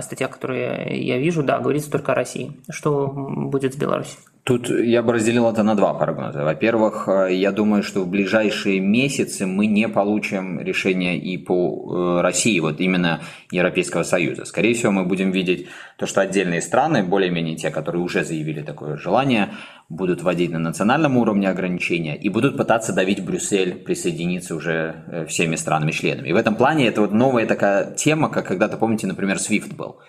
статьях, 0.00 0.30
которые 0.30 1.04
я 1.04 1.18
вижу, 1.18 1.42
да, 1.42 1.58
говорится 1.58 1.90
только 1.90 2.12
о 2.12 2.14
России. 2.14 2.60
Что 2.68 3.08
будет 3.08 3.74
с 3.74 3.76
Беларусью? 3.76 4.18
Тут 4.44 4.68
я 4.70 5.04
бы 5.04 5.12
разделил 5.12 5.48
это 5.48 5.62
на 5.62 5.76
два 5.76 5.94
прогноза. 5.94 6.42
Во-первых, 6.42 7.06
э, 7.06 7.32
я 7.32 7.52
думаю, 7.52 7.84
что 7.84 8.00
в 8.00 8.08
ближайшие 8.08 8.80
месяцы 8.80 9.46
мы 9.46 9.66
не 9.66 9.88
получим 9.88 10.58
решения 10.58 11.16
и 11.16 11.38
по 11.38 12.18
э, 12.18 12.20
России, 12.22 12.58
вот 12.58 12.80
именно 12.80 13.20
Европейского 13.52 14.02
Союза. 14.02 14.44
Скорее 14.44 14.74
всего, 14.74 14.90
мы 14.90 15.04
будем 15.04 15.30
видеть 15.30 15.68
то, 15.96 16.06
что 16.06 16.22
отдельные 16.22 16.60
страны, 16.60 17.04
более-менее 17.04 17.54
те, 17.54 17.70
которые 17.70 18.02
уже 18.02 18.24
заявили 18.24 18.62
такое 18.62 18.96
желание, 18.96 19.50
будут 19.88 20.22
вводить 20.22 20.50
на 20.50 20.58
национальном 20.58 21.18
уровне 21.18 21.48
ограничения 21.48 22.16
и 22.16 22.28
будут 22.28 22.56
пытаться 22.56 22.92
давить 22.92 23.24
Брюссель 23.24 23.76
присоединиться 23.76 24.56
уже 24.56 25.04
э, 25.06 25.26
всеми 25.26 25.54
странами-членами. 25.54 26.28
И 26.28 26.32
в 26.32 26.36
этом 26.36 26.56
плане 26.56 26.88
это 26.88 27.02
вот 27.02 27.12
новая 27.12 27.46
такая 27.46 27.94
тема, 27.94 28.28
как 28.28 28.48
когда-то, 28.48 28.76
помните, 28.76 29.06
например, 29.06 29.36
SWIFT 29.36 29.76
был 29.76 30.00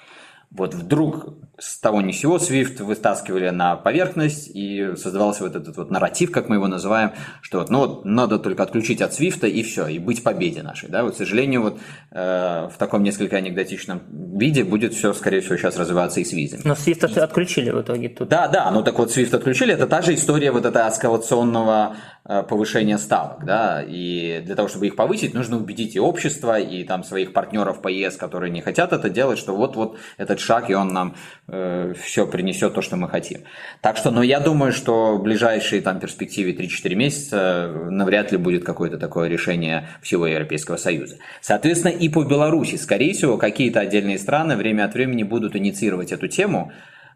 вот 0.54 0.76
вдруг 0.76 1.36
с 1.60 1.80
того 1.80 2.02
ни 2.02 2.12
сего 2.12 2.38
Swift 2.38 2.84
вытаскивали 2.84 3.50
на 3.50 3.76
поверхность 3.76 4.50
и 4.54 4.96
создавался 4.96 5.44
вот 5.44 5.56
этот 5.56 5.78
вот 5.78 5.92
нарратив, 5.92 6.32
как 6.32 6.50
мы 6.50 6.56
его 6.56 6.68
называем, 6.68 7.12
что 7.42 7.60
вот, 7.60 7.70
ну 7.70 7.80
вот 7.80 8.06
надо 8.06 8.40
только 8.40 8.64
отключить 8.64 9.02
от 9.02 9.12
Swift 9.12 9.48
и 9.48 9.64
все, 9.64 9.88
и 9.88 10.00
быть 10.00 10.24
победе 10.24 10.62
нашей, 10.62 10.90
да, 10.90 11.04
вот, 11.04 11.14
к 11.14 11.18
сожалению, 11.18 11.62
вот 11.64 11.80
э, 12.12 12.70
в 12.72 12.78
таком 12.78 13.04
несколько 13.04 13.38
анекдотичном 13.38 14.02
виде 14.38 14.64
будет 14.64 14.94
все, 14.94 15.14
скорее 15.14 15.42
всего, 15.42 15.58
сейчас 15.58 15.78
развиваться 15.78 16.20
и 16.20 16.26
с 16.26 16.34
визами. 16.34 16.62
Но 16.66 16.74
Swift 16.74 17.16
и... 17.16 17.20
отключили 17.20 17.72
в 17.72 17.82
итоге 17.82 18.10
тут. 18.10 18.30
Да, 18.30 18.48
да, 18.48 18.70
ну 18.72 18.84
так 18.84 18.98
вот 18.98 19.16
Swift 19.16 19.36
отключили, 19.36 19.74
это 19.74 19.88
та 19.88 20.02
же 20.02 20.14
история 20.14 20.52
вот 20.52 20.66
этого 20.66 20.88
эскалационного 20.90 21.96
э, 22.26 22.44
повышения 22.44 22.98
ставок, 22.98 23.46
да, 23.46 23.84
и 23.88 24.42
для 24.46 24.56
того, 24.56 24.68
чтобы 24.68 24.88
их 24.88 24.96
повысить, 24.96 25.34
нужно 25.34 25.58
убедить 25.58 25.96
и 25.96 26.00
общество, 26.00 26.60
и 26.60 26.84
там 26.84 27.04
своих 27.04 27.34
партнеров 27.34 27.82
по 27.82 27.88
ЕС, 27.88 28.18
которые 28.18 28.52
не 28.52 28.62
хотят 28.62 28.92
это 28.92 29.10
делать, 29.10 29.40
что 29.40 29.56
вот-вот 29.56 29.98
этот 30.18 30.43
шаг, 30.44 30.70
и 30.70 30.74
он 30.74 30.90
нам 30.90 31.16
э, 31.48 31.94
все 32.02 32.28
принесет 32.28 32.74
то, 32.74 32.82
что 32.82 32.96
мы 32.96 33.10
хотим. 33.10 33.42
Так 33.82 33.98
что, 33.98 34.12
ну, 34.12 34.22
я 34.22 34.40
думаю, 34.40 34.72
что 34.72 35.18
в 35.18 35.24
ближайшие 35.24 35.82
там 35.82 36.00
перспективе 36.00 36.54
3-4 36.54 36.96
месяца 36.96 37.38
э, 37.38 37.90
навряд 37.90 38.32
ли 38.32 38.38
будет 38.38 38.64
какое-то 38.64 38.98
такое 38.98 39.30
решение 39.30 39.88
всего 40.02 40.28
Европейского 40.28 40.78
Союза. 40.78 41.18
Соответственно, 41.42 41.92
и 41.92 42.10
по 42.10 42.24
Беларуси, 42.24 42.76
скорее 42.76 43.14
всего, 43.14 43.38
какие-то 43.38 43.80
отдельные 43.80 44.18
страны 44.18 44.56
время 44.56 44.86
от 44.86 44.94
времени 44.94 45.24
будут 45.24 45.56
инициировать 45.56 46.12
эту 46.12 46.28
тему, 46.28 46.72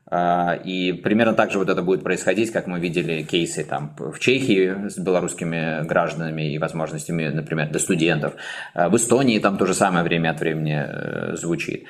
э, 0.09 0.61
и 0.63 0.93
примерно 0.93 1.33
так 1.33 1.51
же 1.51 1.59
вот 1.59 1.69
это 1.69 1.81
будет 1.81 2.03
происходить, 2.03 2.51
как 2.51 2.67
мы 2.67 2.79
видели 2.79 3.23
кейсы 3.23 3.63
там 3.63 3.95
в 3.97 4.19
Чехии 4.19 4.89
с 4.89 4.97
белорусскими 4.97 5.85
гражданами 5.85 6.53
и 6.53 6.57
возможностями, 6.57 7.27
например, 7.27 7.69
для 7.69 7.79
студентов. 7.79 8.33
Э, 8.73 8.89
в 8.89 8.95
Эстонии 8.95 9.39
там 9.39 9.57
то 9.57 9.65
же 9.65 9.73
самое 9.73 10.03
время 10.03 10.31
от 10.31 10.39
времени 10.39 11.35
звучит. 11.35 11.85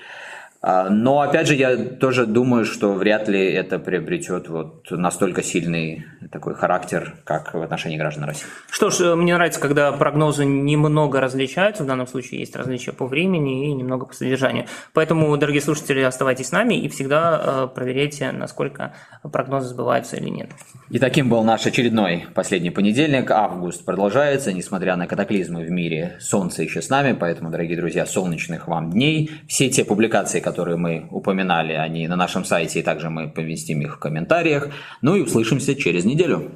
А, 0.70 0.90
но, 0.90 1.22
опять 1.22 1.48
же, 1.48 1.56
я 1.56 1.78
тоже 1.78 2.26
думаю, 2.26 2.66
что 2.66 2.92
вряд 2.92 3.30
ли 3.30 3.42
это 3.54 3.80
приобретет 3.80 4.50
вот 4.50 4.92
настолько 4.92 5.42
сильный 5.42 6.06
такой 6.30 6.56
характер, 6.56 7.16
как 7.24 7.54
в 7.54 7.62
отношении 7.62 7.98
граждан 7.98 8.26
России. 8.26 8.46
Что 8.70 8.90
ж, 8.90 9.16
мне 9.16 9.34
нравится, 9.34 9.62
когда 9.62 9.94
прогнозы 9.94 10.44
немного 10.44 11.22
различаются. 11.22 11.84
В 11.84 11.88
данном 11.88 12.06
случае 12.06 12.42
есть 12.42 12.54
различия 12.54 12.92
по 12.92 13.06
времени 13.08 13.70
и 13.70 13.74
немного 13.74 14.08
по 14.08 14.14
содержанию. 14.14 14.66
Поэтому, 14.92 15.38
дорогие 15.38 15.62
слушатели, 15.62 16.02
оставайтесь 16.02 16.48
с 16.48 16.52
нами 16.52 16.74
и 16.74 16.90
всегда 16.90 17.42
э, 17.42 17.68
проверяйте, 17.74 18.34
насколько 18.34 18.94
прогнозы 19.24 19.70
сбываются 19.70 20.18
или 20.18 20.28
нет. 20.28 20.50
И 20.90 21.00
таким 21.00 21.30
был 21.30 21.44
наш 21.44 21.66
очередной 21.66 22.26
последний 22.36 22.72
понедельник. 22.72 23.32
Август 23.32 23.86
продолжается, 23.86 24.52
несмотря 24.52 24.98
на 24.98 25.08
катаклизмы 25.08 25.64
в 25.64 25.72
мире. 25.72 26.18
Солнце 26.20 26.64
еще 26.64 26.82
с 26.82 26.90
нами, 26.90 27.16
поэтому, 27.18 27.52
дорогие 27.52 27.78
друзья, 27.78 28.06
солнечных 28.06 28.68
вам 28.68 28.92
дней. 28.92 29.32
Все 29.48 29.70
те 29.70 29.86
публикации, 29.86 30.42
которые 30.58 30.78
мы 30.78 31.08
упоминали, 31.12 31.74
они 31.74 32.08
на 32.08 32.16
нашем 32.16 32.44
сайте, 32.44 32.80
и 32.80 32.82
также 32.82 33.12
мы 33.12 33.30
поместим 33.30 33.82
их 33.82 33.98
в 33.98 34.00
комментариях. 34.00 34.70
Ну 35.04 35.16
и 35.16 35.22
услышимся 35.22 35.76
через 35.76 36.04
неделю. 36.04 36.52